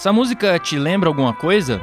Essa 0.00 0.14
música 0.14 0.58
te 0.58 0.78
lembra 0.78 1.10
alguma 1.10 1.34
coisa? 1.34 1.78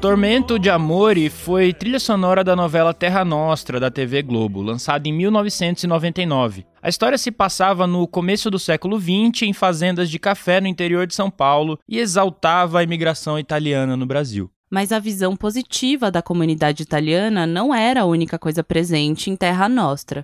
Tormento 0.00 0.56
de 0.56 0.70
Amore 0.70 1.28
foi 1.28 1.72
trilha 1.72 1.98
sonora 1.98 2.44
da 2.44 2.54
novela 2.54 2.94
Terra 2.94 3.24
Nostra 3.24 3.80
da 3.80 3.90
TV 3.90 4.22
Globo, 4.22 4.62
lançada 4.62 5.08
em 5.08 5.12
1999. 5.12 6.64
A 6.80 6.88
história 6.88 7.18
se 7.18 7.32
passava 7.32 7.88
no 7.88 8.06
começo 8.06 8.48
do 8.48 8.56
século 8.60 9.00
XX 9.00 9.42
em 9.42 9.52
fazendas 9.52 10.08
de 10.08 10.20
café 10.20 10.60
no 10.60 10.68
interior 10.68 11.08
de 11.08 11.14
São 11.16 11.28
Paulo 11.28 11.76
e 11.88 11.98
exaltava 11.98 12.78
a 12.78 12.84
imigração 12.84 13.36
italiana 13.36 13.96
no 13.96 14.06
Brasil. 14.06 14.48
Mas 14.70 14.92
a 14.92 15.00
visão 15.00 15.34
positiva 15.34 16.08
da 16.08 16.22
comunidade 16.22 16.84
italiana 16.84 17.48
não 17.48 17.74
era 17.74 18.02
a 18.02 18.06
única 18.06 18.38
coisa 18.38 18.62
presente 18.62 19.28
em 19.28 19.34
Terra 19.34 19.68
Nostra. 19.68 20.22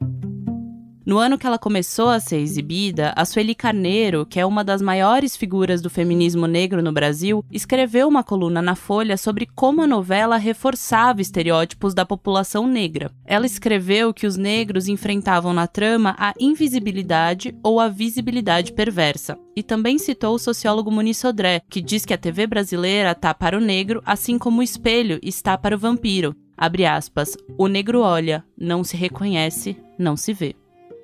No 1.09 1.17
ano 1.17 1.39
que 1.39 1.47
ela 1.47 1.59
começou 1.59 2.11
a 2.11 2.21
ser 2.21 2.37
exibida, 2.37 3.15
a 3.17 3.25
Sueli 3.25 3.55
Carneiro, 3.55 4.27
que 4.27 4.39
é 4.39 4.45
uma 4.45 4.63
das 4.63 4.83
maiores 4.83 5.35
figuras 5.35 5.81
do 5.81 5.89
feminismo 5.89 6.47
negro 6.47 6.83
no 6.83 6.93
Brasil, 6.93 7.43
escreveu 7.51 8.07
uma 8.07 8.23
coluna 8.23 8.61
na 8.61 8.75
Folha 8.75 9.17
sobre 9.17 9.47
como 9.47 9.81
a 9.81 9.87
novela 9.87 10.37
reforçava 10.37 11.23
estereótipos 11.23 11.95
da 11.95 12.05
população 12.05 12.67
negra. 12.67 13.11
Ela 13.25 13.47
escreveu 13.47 14.13
que 14.13 14.27
os 14.27 14.37
negros 14.37 14.87
enfrentavam 14.87 15.55
na 15.55 15.67
trama 15.67 16.15
a 16.19 16.35
invisibilidade 16.39 17.57
ou 17.63 17.81
a 17.81 17.89
visibilidade 17.89 18.75
perversa. 18.75 19.39
E 19.57 19.63
também 19.63 19.97
citou 19.97 20.35
o 20.35 20.39
sociólogo 20.39 20.91
Muniz 20.91 21.17
Sodré, 21.17 21.63
que 21.71 21.81
diz 21.81 22.05
que 22.05 22.13
a 22.13 22.19
TV 22.19 22.47
brasileira 22.47 23.13
está 23.13 23.33
para 23.33 23.57
o 23.57 23.63
negro, 23.63 24.03
assim 24.05 24.37
como 24.37 24.61
o 24.61 24.63
espelho 24.63 25.19
está 25.23 25.57
para 25.57 25.75
o 25.75 25.79
vampiro. 25.79 26.37
Aspas. 26.59 27.35
O 27.57 27.67
negro 27.67 28.03
olha, 28.03 28.45
não 28.59 28.85
se 28.85 28.95
reconhece, 28.95 29.75
não 29.99 30.15
se 30.15 30.35
vê. 30.35 30.55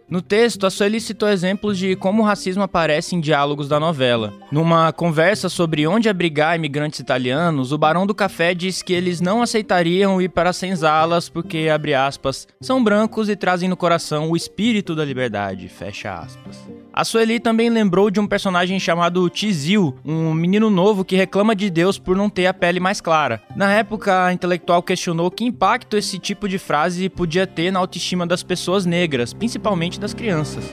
No 0.08 0.20
texto, 0.20 0.66
a 0.66 0.70
Sueli 0.70 1.00
citou 1.00 1.28
exemplos 1.28 1.78
de 1.78 1.96
como 1.96 2.22
o 2.22 2.24
racismo 2.26 2.62
aparece 2.62 3.16
em 3.16 3.20
diálogos 3.20 3.68
da 3.68 3.80
novela. 3.80 4.34
Numa 4.52 4.92
conversa 4.92 5.48
sobre 5.48 5.86
onde 5.86 6.08
abrigar 6.08 6.56
imigrantes 6.56 7.00
italianos, 7.00 7.72
o 7.72 7.78
Barão 7.78 8.06
do 8.06 8.14
Café 8.14 8.54
diz 8.54 8.82
que 8.82 8.92
eles 8.92 9.20
não 9.20 9.42
aceitariam 9.42 10.20
ir 10.20 10.28
para 10.28 10.52
senzalas 10.52 11.28
porque, 11.28 11.70
abre 11.72 11.94
aspas, 11.94 12.46
são 12.60 12.84
brancos 12.84 13.28
e 13.28 13.36
trazem 13.36 13.68
no 13.68 13.76
coração 13.76 14.30
o 14.30 14.36
espírito 14.36 14.94
da 14.94 15.04
liberdade, 15.04 15.68
fecha 15.68 16.12
aspas. 16.12 16.83
A 16.96 17.02
Sueli 17.02 17.40
também 17.40 17.68
lembrou 17.68 18.08
de 18.08 18.20
um 18.20 18.26
personagem 18.26 18.78
chamado 18.78 19.28
Tizil, 19.28 19.96
um 20.04 20.32
menino 20.32 20.70
novo 20.70 21.04
que 21.04 21.16
reclama 21.16 21.52
de 21.52 21.68
Deus 21.68 21.98
por 21.98 22.16
não 22.16 22.30
ter 22.30 22.46
a 22.46 22.54
pele 22.54 22.78
mais 22.78 23.00
clara. 23.00 23.42
Na 23.56 23.72
época, 23.72 24.26
a 24.26 24.32
intelectual 24.32 24.80
questionou 24.80 25.28
que 25.28 25.44
impacto 25.44 25.96
esse 25.96 26.20
tipo 26.20 26.48
de 26.48 26.56
frase 26.56 27.08
podia 27.08 27.48
ter 27.48 27.72
na 27.72 27.80
autoestima 27.80 28.24
das 28.24 28.44
pessoas 28.44 28.86
negras, 28.86 29.32
principalmente 29.32 29.98
das 29.98 30.14
crianças. 30.14 30.72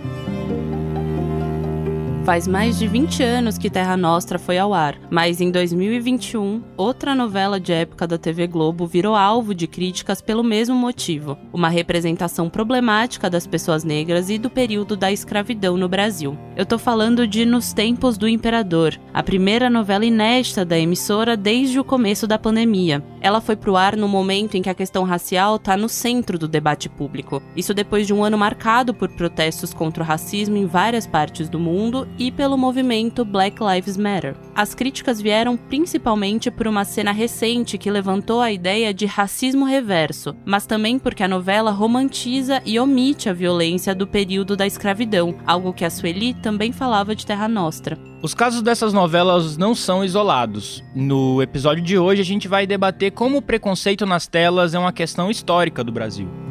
Faz 2.24 2.48
mais 2.48 2.78
de 2.78 2.88
20 2.88 3.24
anos 3.24 3.58
que 3.58 3.68
Terra 3.68 3.98
Nostra 3.98 4.38
foi 4.38 4.56
ao 4.60 4.76
ar, 4.76 4.96
mas 5.10 5.42
em 5.42 5.50
2021, 5.50 6.62
outra 6.78 7.16
novela 7.16 7.60
de 7.60 7.74
época 7.74 8.06
da 8.06 8.16
TV 8.16 8.46
Globo 8.46 8.86
virou 8.86 9.16
alvo 9.16 9.56
de 9.56 9.66
críticas 9.66 10.22
pelo 10.22 10.44
mesmo 10.44 10.76
motivo: 10.76 11.36
uma 11.52 11.68
representação 11.68 12.48
problemática 12.48 13.28
das 13.28 13.48
pessoas 13.48 13.84
negras 13.84 14.30
e 14.30 14.38
do 14.38 14.52
período 14.52 14.96
da 14.96 15.12
escravidão 15.12 15.76
no 15.76 15.90
Brasil. 15.90 16.38
Eu 16.56 16.66
tô 16.66 16.78
falando 16.78 17.26
de 17.26 17.44
Nos 17.44 17.74
Tempos 17.74 18.20
do 18.20 18.28
Imperador, 18.28 18.96
a 19.12 19.24
primeira 19.24 19.68
novela 19.68 20.06
inédita 20.06 20.64
da 20.64 20.78
emissora 20.78 21.36
desde 21.36 21.80
o 21.80 21.84
começo 21.84 22.28
da 22.28 22.38
pandemia. 22.38 23.04
Ela 23.20 23.42
foi 23.42 23.56
pro 23.56 23.76
ar 23.76 23.96
no 23.96 24.08
momento 24.08 24.56
em 24.56 24.62
que 24.62 24.70
a 24.70 24.76
questão 24.76 25.04
racial 25.04 25.58
tá 25.58 25.76
no 25.76 25.90
centro 25.90 26.38
do 26.38 26.48
debate 26.48 26.88
público. 26.88 27.42
Isso 27.56 27.74
depois 27.74 28.06
de 28.06 28.14
um 28.14 28.24
ano 28.24 28.38
marcado 28.38 28.94
por 28.94 29.10
protestos 29.10 29.74
contra 29.74 30.04
o 30.04 30.06
racismo 30.06 30.58
em 30.58 30.66
várias 30.66 31.08
partes 31.08 31.50
do 31.50 31.60
mundo 31.60 32.08
e 32.18 32.32
pelo 32.32 32.58
movimento 32.58 33.24
Black 33.24 33.58
Lives 33.64 33.98
Matter. 33.98 34.36
As 34.56 34.74
críticas 34.74 35.22
vieram 35.22 35.56
principalmente 35.58 36.52
por 36.52 36.68
uma 36.68 36.86
cena 36.86 37.12
recente 37.12 37.78
que 37.78 37.90
levantou 37.90 38.42
a 38.42 38.52
ideia 38.52 38.94
de 38.94 39.06
racismo 39.06 39.66
reverso, 39.66 40.36
mas 40.46 40.66
também 40.66 41.00
porque 41.00 41.24
a 41.24 41.28
novela 41.28 41.72
romantiza 41.72 42.62
e 42.66 42.80
omite 42.80 43.30
a 43.30 43.34
violência 43.34 43.96
do 43.96 44.08
período 44.08 44.56
da 44.56 44.68
escravidão, 44.68 45.36
algo 45.46 45.74
que 45.74 45.86
a 45.86 45.90
Sueli 45.90 46.34
também 46.34 46.72
falava 46.72 47.16
de 47.16 47.26
Terra 47.26 47.48
Nostra. 47.48 47.98
Os 48.22 48.36
casos 48.36 48.62
dessas 48.62 48.94
novelas 48.94 49.58
não 49.58 49.74
são 49.74 50.06
isolados. 50.06 50.84
No 50.94 51.42
episódio 51.42 51.84
de 51.84 51.98
hoje, 51.98 52.22
a 52.22 52.26
gente 52.26 52.48
vai 52.48 52.68
debater 52.68 53.12
como 53.12 53.38
o 53.38 53.42
preconceito 53.42 54.06
nas 54.06 54.28
telas 54.28 54.76
é 54.76 54.80
uma 54.80 54.94
questão 54.94 55.32
histórica 55.32 55.84
do 55.84 55.92
Brasil. 55.92 56.51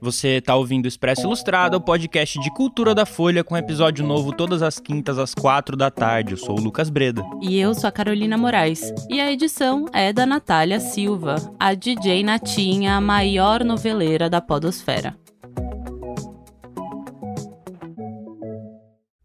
Você 0.00 0.36
está 0.36 0.54
ouvindo 0.54 0.84
o 0.84 0.88
Expresso 0.88 1.22
Ilustrado, 1.22 1.76
o 1.76 1.80
podcast 1.80 2.38
de 2.38 2.50
cultura 2.52 2.94
da 2.94 3.06
Folha, 3.06 3.42
com 3.42 3.56
episódio 3.56 4.04
novo 4.06 4.30
todas 4.30 4.62
as 4.62 4.78
quintas 4.78 5.18
às 5.18 5.34
quatro 5.34 5.76
da 5.76 5.90
tarde. 5.90 6.34
Eu 6.34 6.36
sou 6.36 6.58
o 6.58 6.60
Lucas 6.60 6.90
Breda. 6.90 7.24
E 7.40 7.58
eu 7.58 7.74
sou 7.74 7.88
a 7.88 7.92
Carolina 7.92 8.36
Moraes. 8.36 8.92
E 9.08 9.20
a 9.20 9.32
edição 9.32 9.86
é 9.92 10.12
da 10.12 10.26
Natália 10.26 10.80
Silva, 10.80 11.36
a 11.58 11.72
DJ 11.72 12.22
Natinha, 12.22 12.96
a 12.96 13.00
maior 13.00 13.64
noveleira 13.64 14.28
da 14.28 14.40
Podosfera. 14.40 15.16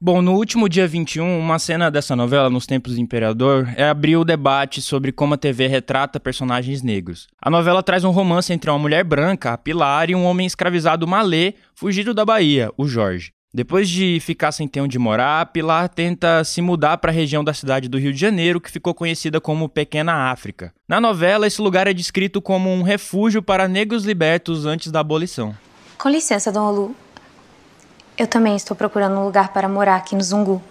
Bom, 0.04 0.20
no 0.20 0.34
último 0.34 0.68
dia 0.68 0.88
21, 0.88 1.38
uma 1.38 1.60
cena 1.60 1.92
dessa 1.92 2.16
novela, 2.16 2.50
Nos 2.50 2.66
Tempos 2.66 2.96
do 2.96 3.00
Imperador, 3.00 3.72
é 3.76 3.88
abrir 3.88 4.18
o 4.18 4.26
debate 4.26 4.82
sobre 4.82 5.12
como 5.12 5.36
a 5.36 5.38
TV 5.38 5.68
retrata 5.68 6.20
personagens 6.20 6.82
negros. 6.82 7.28
A 7.40 7.52
novela 7.52 7.84
traz 7.84 8.04
um 8.04 8.10
romance 8.10 8.52
entre 8.52 8.72
uma 8.72 8.80
mulher 8.80 9.04
branca, 9.04 9.54
a 9.54 9.58
Pilar, 9.60 10.10
e 10.10 10.16
um 10.16 10.26
homem 10.26 10.48
escravizado 10.48 11.08
malê, 11.08 11.54
fugido 11.76 12.16
da 12.16 12.26
Bahia, 12.26 12.72
o 12.80 12.88
Jorge. 12.88 13.32
Depois 13.54 13.88
de 13.88 14.20
ficar 14.22 14.52
sem 14.52 14.68
ter 14.68 14.82
onde 14.82 14.98
morar, 14.98 15.46
Pilar 15.52 15.88
tenta 15.88 16.44
se 16.44 16.64
mudar 16.64 16.98
para 16.98 17.12
a 17.12 17.14
região 17.14 17.44
da 17.44 17.54
cidade 17.54 17.88
do 17.88 18.00
Rio 18.00 18.12
de 18.12 18.20
Janeiro, 18.20 18.60
que 18.60 18.72
ficou 18.72 18.96
conhecida 18.96 19.40
como 19.40 19.70
Pequena 19.70 20.32
África. 20.32 20.74
Na 20.88 21.00
novela, 21.00 21.46
esse 21.46 21.62
lugar 21.62 21.86
é 21.86 21.94
descrito 21.94 22.42
como 22.42 22.72
um 22.72 22.82
refúgio 22.82 23.44
para 23.44 23.68
negros 23.68 24.04
libertos 24.04 24.66
antes 24.66 24.92
da 24.92 25.02
abolição. 25.02 25.56
Com 26.00 26.10
licença, 26.10 26.52
Dom 26.52 26.72
Lu. 26.72 26.96
Eu 28.22 28.28
também 28.28 28.56
estou 28.56 28.78
procurando 28.78 29.18
um 29.18 29.26
lugar 29.26 29.52
para 29.52 29.68
morar 29.68 29.96
aqui 29.96 30.16
no 30.16 30.22
Zungu. 30.22 30.62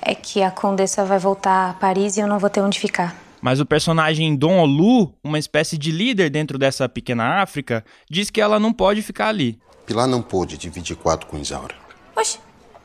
É 0.00 0.14
que 0.14 0.42
a 0.42 0.50
Condessa 0.50 1.04
vai 1.04 1.18
voltar 1.18 1.68
a 1.68 1.74
Paris 1.74 2.16
e 2.16 2.20
eu 2.20 2.26
não 2.26 2.38
vou 2.38 2.48
ter 2.48 2.62
onde 2.62 2.80
ficar. 2.80 3.14
Mas 3.38 3.60
o 3.60 3.66
personagem 3.66 4.34
Dom 4.34 4.58
Olu, 4.58 5.12
uma 5.22 5.38
espécie 5.38 5.76
de 5.76 5.92
líder 5.92 6.30
dentro 6.30 6.56
dessa 6.56 6.88
pequena 6.88 7.42
África, 7.42 7.84
diz 8.10 8.30
que 8.30 8.40
ela 8.40 8.58
não 8.58 8.72
pode 8.72 9.02
ficar 9.02 9.28
ali. 9.28 9.60
Pilar 9.84 10.06
não 10.06 10.22
pôde 10.22 10.56
dividir 10.56 10.96
quarto 10.96 11.26
com 11.26 11.36
Isaura. 11.36 11.74
Oxe, 12.16 12.38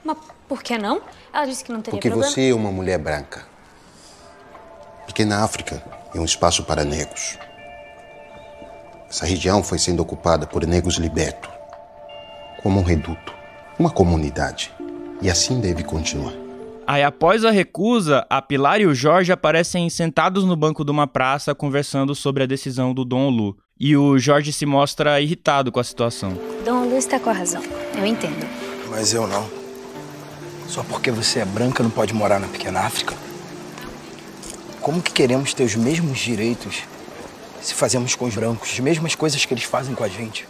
mas 0.04 0.18
por 0.50 0.62
que 0.62 0.78
não? 0.78 1.02
Ela 1.34 1.46
disse 1.46 1.64
que 1.64 1.72
não 1.72 1.80
teria 1.80 1.98
Porque 1.98 2.10
problema. 2.10 2.30
você 2.30 2.50
é 2.50 2.54
uma 2.54 2.74
mulher 2.74 3.00
branca. 3.00 3.48
Pequena 5.08 5.42
África 5.42 5.82
é 6.14 6.20
um 6.20 6.26
espaço 6.26 6.66
para 6.66 6.84
negros. 6.84 7.38
Essa 9.10 9.26
região 9.26 9.64
foi 9.64 9.80
sendo 9.80 10.02
ocupada 10.02 10.46
por 10.46 10.68
negros 10.68 10.96
libertos, 10.96 11.50
como 12.62 12.82
um 12.82 12.84
reduto, 12.84 13.35
uma 13.78 13.90
comunidade. 13.90 14.72
E 15.22 15.30
assim 15.30 15.60
deve 15.60 15.84
continuar. 15.84 16.34
Aí, 16.88 17.02
após 17.02 17.44
a 17.44 17.50
recusa, 17.50 18.26
a 18.30 18.42
Pilar 18.42 18.80
e 18.80 18.86
o 18.86 18.94
Jorge 18.94 19.32
aparecem 19.32 19.90
sentados 19.90 20.44
no 20.44 20.56
banco 20.56 20.86
de 20.86 20.92
uma 20.92 21.08
praça 21.08 21.56
conversando 21.56 22.14
sobre 22.14 22.44
a 22.44 22.46
decisão 22.46 22.94
do 22.94 23.04
Dom 23.04 23.30
Lu. 23.30 23.58
E 23.80 23.98
o 23.98 24.20
Jorge 24.20 24.54
se 24.54 24.66
mostra 24.66 25.20
irritado 25.20 25.72
com 25.72 25.80
a 25.80 25.84
situação. 25.84 26.38
Dom 26.64 26.86
Lu 26.86 26.98
está 26.98 27.20
com 27.20 27.30
a 27.30 27.34
razão. 27.34 27.62
Eu 27.98 28.06
entendo. 28.06 28.48
Mas 28.90 29.14
eu 29.14 29.26
não. 29.26 29.50
Só 30.68 30.84
porque 30.84 31.10
você 31.10 31.40
é 31.40 31.46
branca 31.46 31.82
não 31.82 31.90
pode 31.90 32.14
morar 32.14 32.40
na 32.40 32.48
pequena 32.48 32.82
África? 32.82 33.16
Como 34.80 35.02
que 35.02 35.12
queremos 35.12 35.54
ter 35.54 35.64
os 35.64 35.76
mesmos 35.76 36.20
direitos 36.20 36.84
se 37.62 37.74
fazemos 37.74 38.14
com 38.14 38.26
os 38.26 38.36
brancos 38.36 38.70
as 38.72 38.80
mesmas 38.80 39.16
coisas 39.16 39.44
que 39.44 39.54
eles 39.54 39.64
fazem 39.64 39.96
com 39.96 40.04
a 40.04 40.08
gente? 40.08 40.48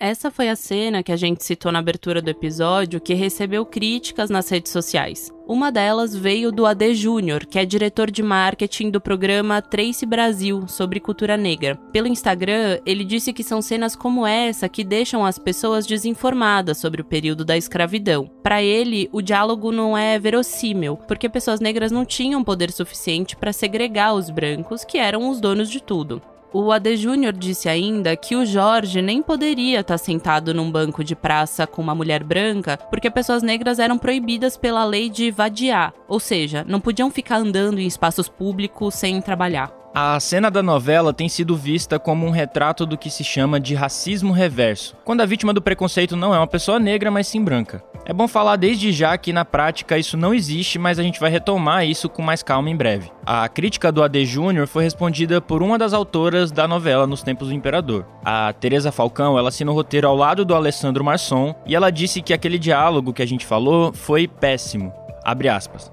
Essa 0.00 0.30
foi 0.30 0.48
a 0.48 0.54
cena 0.54 1.02
que 1.02 1.10
a 1.10 1.16
gente 1.16 1.42
citou 1.42 1.72
na 1.72 1.80
abertura 1.80 2.22
do 2.22 2.30
episódio 2.30 3.00
que 3.00 3.14
recebeu 3.14 3.66
críticas 3.66 4.30
nas 4.30 4.48
redes 4.48 4.70
sociais. 4.70 5.28
Uma 5.44 5.72
delas 5.72 6.14
veio 6.14 6.52
do 6.52 6.66
AD 6.66 6.94
Júnior, 6.94 7.44
que 7.44 7.58
é 7.58 7.64
diretor 7.64 8.08
de 8.08 8.22
marketing 8.22 8.90
do 8.90 9.00
programa 9.00 9.60
Trace 9.60 10.06
Brasil 10.06 10.68
sobre 10.68 11.00
cultura 11.00 11.36
negra. 11.36 11.74
Pelo 11.92 12.06
Instagram, 12.06 12.78
ele 12.86 13.02
disse 13.02 13.32
que 13.32 13.42
são 13.42 13.60
cenas 13.60 13.96
como 13.96 14.24
essa 14.24 14.68
que 14.68 14.84
deixam 14.84 15.26
as 15.26 15.36
pessoas 15.36 15.84
desinformadas 15.84 16.78
sobre 16.78 17.00
o 17.00 17.04
período 17.04 17.44
da 17.44 17.56
escravidão. 17.56 18.30
Para 18.40 18.62
ele, 18.62 19.08
o 19.10 19.20
diálogo 19.20 19.72
não 19.72 19.98
é 19.98 20.16
verossímil, 20.16 20.96
porque 21.08 21.28
pessoas 21.28 21.58
negras 21.58 21.90
não 21.90 22.04
tinham 22.04 22.44
poder 22.44 22.70
suficiente 22.70 23.34
para 23.34 23.52
segregar 23.52 24.14
os 24.14 24.30
brancos, 24.30 24.84
que 24.84 24.98
eram 24.98 25.28
os 25.28 25.40
donos 25.40 25.68
de 25.68 25.82
tudo. 25.82 26.22
O 26.50 26.72
AD 26.72 26.96
Júnior 26.96 27.34
disse 27.34 27.68
ainda 27.68 28.16
que 28.16 28.34
o 28.34 28.46
Jorge 28.46 29.02
nem 29.02 29.22
poderia 29.22 29.80
estar 29.80 29.98
sentado 29.98 30.54
num 30.54 30.70
banco 30.70 31.04
de 31.04 31.14
praça 31.14 31.66
com 31.66 31.82
uma 31.82 31.94
mulher 31.94 32.24
branca, 32.24 32.78
porque 32.88 33.10
pessoas 33.10 33.42
negras 33.42 33.78
eram 33.78 33.98
proibidas 33.98 34.56
pela 34.56 34.82
lei 34.84 35.10
de 35.10 35.30
vadiar, 35.30 35.92
ou 36.08 36.18
seja, 36.18 36.64
não 36.66 36.80
podiam 36.80 37.10
ficar 37.10 37.36
andando 37.36 37.78
em 37.78 37.86
espaços 37.86 38.30
públicos 38.30 38.94
sem 38.94 39.20
trabalhar. 39.20 39.77
A 40.00 40.20
cena 40.20 40.48
da 40.48 40.62
novela 40.62 41.12
tem 41.12 41.28
sido 41.28 41.56
vista 41.56 41.98
como 41.98 42.24
um 42.24 42.30
retrato 42.30 42.86
do 42.86 42.96
que 42.96 43.10
se 43.10 43.24
chama 43.24 43.58
de 43.58 43.74
racismo 43.74 44.32
reverso, 44.32 44.94
quando 45.04 45.22
a 45.22 45.26
vítima 45.26 45.52
do 45.52 45.60
preconceito 45.60 46.14
não 46.14 46.32
é 46.32 46.38
uma 46.38 46.46
pessoa 46.46 46.78
negra, 46.78 47.10
mas 47.10 47.26
sim 47.26 47.42
branca. 47.42 47.82
É 48.04 48.12
bom 48.12 48.28
falar 48.28 48.54
desde 48.54 48.92
já 48.92 49.18
que 49.18 49.32
na 49.32 49.44
prática 49.44 49.98
isso 49.98 50.16
não 50.16 50.32
existe, 50.32 50.78
mas 50.78 51.00
a 51.00 51.02
gente 51.02 51.18
vai 51.18 51.32
retomar 51.32 51.84
isso 51.84 52.08
com 52.08 52.22
mais 52.22 52.44
calma 52.44 52.70
em 52.70 52.76
breve. 52.76 53.10
A 53.26 53.48
crítica 53.48 53.90
do 53.90 54.00
AD 54.00 54.24
Júnior 54.24 54.68
foi 54.68 54.84
respondida 54.84 55.40
por 55.40 55.64
uma 55.64 55.76
das 55.76 55.92
autoras 55.92 56.52
da 56.52 56.68
novela 56.68 57.04
Nos 57.04 57.24
Tempos 57.24 57.48
do 57.48 57.54
Imperador. 57.54 58.06
A 58.24 58.52
Teresa 58.52 58.92
Falcão, 58.92 59.36
ela 59.36 59.48
assina 59.48 59.72
o 59.72 59.74
roteiro 59.74 60.06
ao 60.06 60.14
lado 60.14 60.44
do 60.44 60.54
Alessandro 60.54 61.02
Marçom 61.02 61.56
e 61.66 61.74
ela 61.74 61.90
disse 61.90 62.22
que 62.22 62.32
aquele 62.32 62.56
diálogo 62.56 63.12
que 63.12 63.22
a 63.22 63.26
gente 63.26 63.44
falou 63.44 63.92
foi 63.92 64.28
péssimo. 64.28 64.92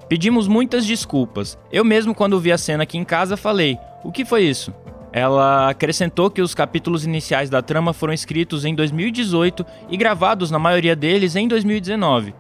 Pedimos 0.08 0.48
muitas 0.48 0.86
desculpas. 0.86 1.58
Eu 1.69 1.84
mesmo, 1.84 2.16
quando 2.16 2.40
vi 2.40 2.54
a 2.54 2.58
cena 2.58 2.84
aqui 2.84 2.98
em 2.98 3.04
casa, 3.04 3.36
falei: 3.36 3.78
o 4.06 4.12
que 4.12 4.24
foi 4.24 4.44
isso? 4.44 4.74
Ela 5.16 5.70
acrescentou 5.70 6.30
que 6.30 6.42
os 6.42 6.54
capítulos 6.54 7.06
iniciais 7.06 7.50
da 7.50 7.62
trama 7.62 7.94
foram 7.94 8.12
escritos 8.12 8.66
em 8.66 8.76
2018 8.76 9.66
e 9.90 9.96
gravados 9.96 10.52
na 10.52 10.60
maioria 10.60 10.94
deles 10.94 11.38
em 11.38 11.48
2019. 11.48 12.36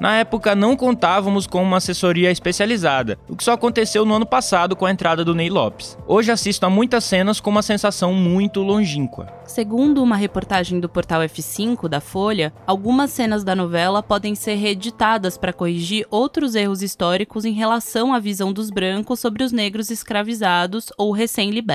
Na 0.00 0.16
época 0.16 0.54
não 0.54 0.76
contávamos 0.76 1.46
com 1.46 1.62
uma 1.62 1.76
assessoria 1.76 2.30
especializada, 2.30 3.18
o 3.28 3.36
que 3.36 3.44
só 3.44 3.52
aconteceu 3.52 4.06
no 4.06 4.14
ano 4.14 4.24
passado 4.24 4.74
com 4.74 4.86
a 4.86 4.90
entrada 4.90 5.22
do 5.22 5.34
Ney 5.34 5.50
Lopes. 5.50 5.98
Hoje 6.06 6.32
assisto 6.32 6.64
a 6.64 6.70
muitas 6.70 7.04
cenas 7.04 7.38
com 7.38 7.50
uma 7.50 7.60
sensação 7.60 8.14
muito 8.14 8.62
longínqua. 8.62 9.26
Segundo 9.44 10.02
uma 10.02 10.16
reportagem 10.16 10.80
do 10.80 10.88
portal 10.88 11.20
F5 11.20 11.86
da 11.86 12.00
Folha, 12.00 12.50
algumas 12.66 13.10
cenas 13.10 13.44
da 13.44 13.54
novela 13.54 14.02
podem 14.02 14.34
ser 14.34 14.54
reeditadas 14.54 15.36
para 15.36 15.52
corrigir 15.52 16.06
outros 16.10 16.54
erros 16.54 16.82
históricos 16.82 17.44
em 17.44 17.52
relação 17.52 18.14
à 18.14 18.18
visão 18.18 18.54
dos 18.54 18.70
brancos 18.70 19.20
sobre 19.20 19.44
os 19.44 19.52
negros 19.52 19.90
escravizados 19.90 20.90
ou 20.96 21.12
recém-libertos. 21.12 21.73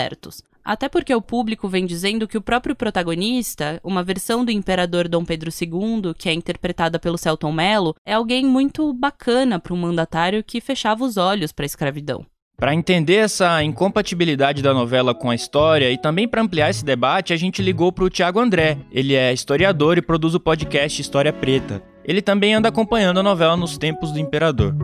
Até 0.63 0.87
porque 0.87 1.15
o 1.15 1.21
público 1.21 1.67
vem 1.67 1.85
dizendo 1.85 2.27
que 2.27 2.37
o 2.37 2.41
próprio 2.41 2.75
protagonista, 2.75 3.79
uma 3.83 4.03
versão 4.03 4.45
do 4.45 4.51
imperador 4.51 5.07
Dom 5.07 5.25
Pedro 5.25 5.49
II, 5.49 6.13
que 6.17 6.29
é 6.29 6.33
interpretada 6.33 6.99
pelo 6.99 7.17
Celton 7.17 7.51
Mello, 7.51 7.95
é 8.05 8.13
alguém 8.13 8.45
muito 8.45 8.93
bacana 8.93 9.59
para 9.59 9.73
um 9.73 9.77
mandatário 9.77 10.43
que 10.43 10.61
fechava 10.61 11.03
os 11.03 11.17
olhos 11.17 11.51
para 11.51 11.65
a 11.65 11.67
escravidão. 11.67 12.25
Para 12.59 12.75
entender 12.75 13.15
essa 13.15 13.63
incompatibilidade 13.63 14.61
da 14.61 14.73
novela 14.73 15.15
com 15.15 15.29
a 15.29 15.35
história 15.35 15.89
e 15.89 15.97
também 15.97 16.27
para 16.27 16.41
ampliar 16.41 16.69
esse 16.69 16.83
debate, 16.83 17.31
a 17.31 17.37
gente 17.37 17.61
ligou 17.61 17.89
para 17.89 18.03
o 18.03 18.09
Tiago 18.09 18.37
André. 18.37 18.77
Ele 18.91 19.15
é 19.15 19.31
historiador 19.31 19.97
e 19.97 20.01
produz 20.01 20.35
o 20.35 20.41
podcast 20.41 21.01
História 21.01 21.31
Preta. 21.31 21.81
Ele 22.03 22.21
também 22.21 22.53
anda 22.53 22.67
acompanhando 22.67 23.21
a 23.21 23.23
novela 23.23 23.55
nos 23.55 23.77
tempos 23.77 24.11
do 24.11 24.19
imperador. 24.19 24.75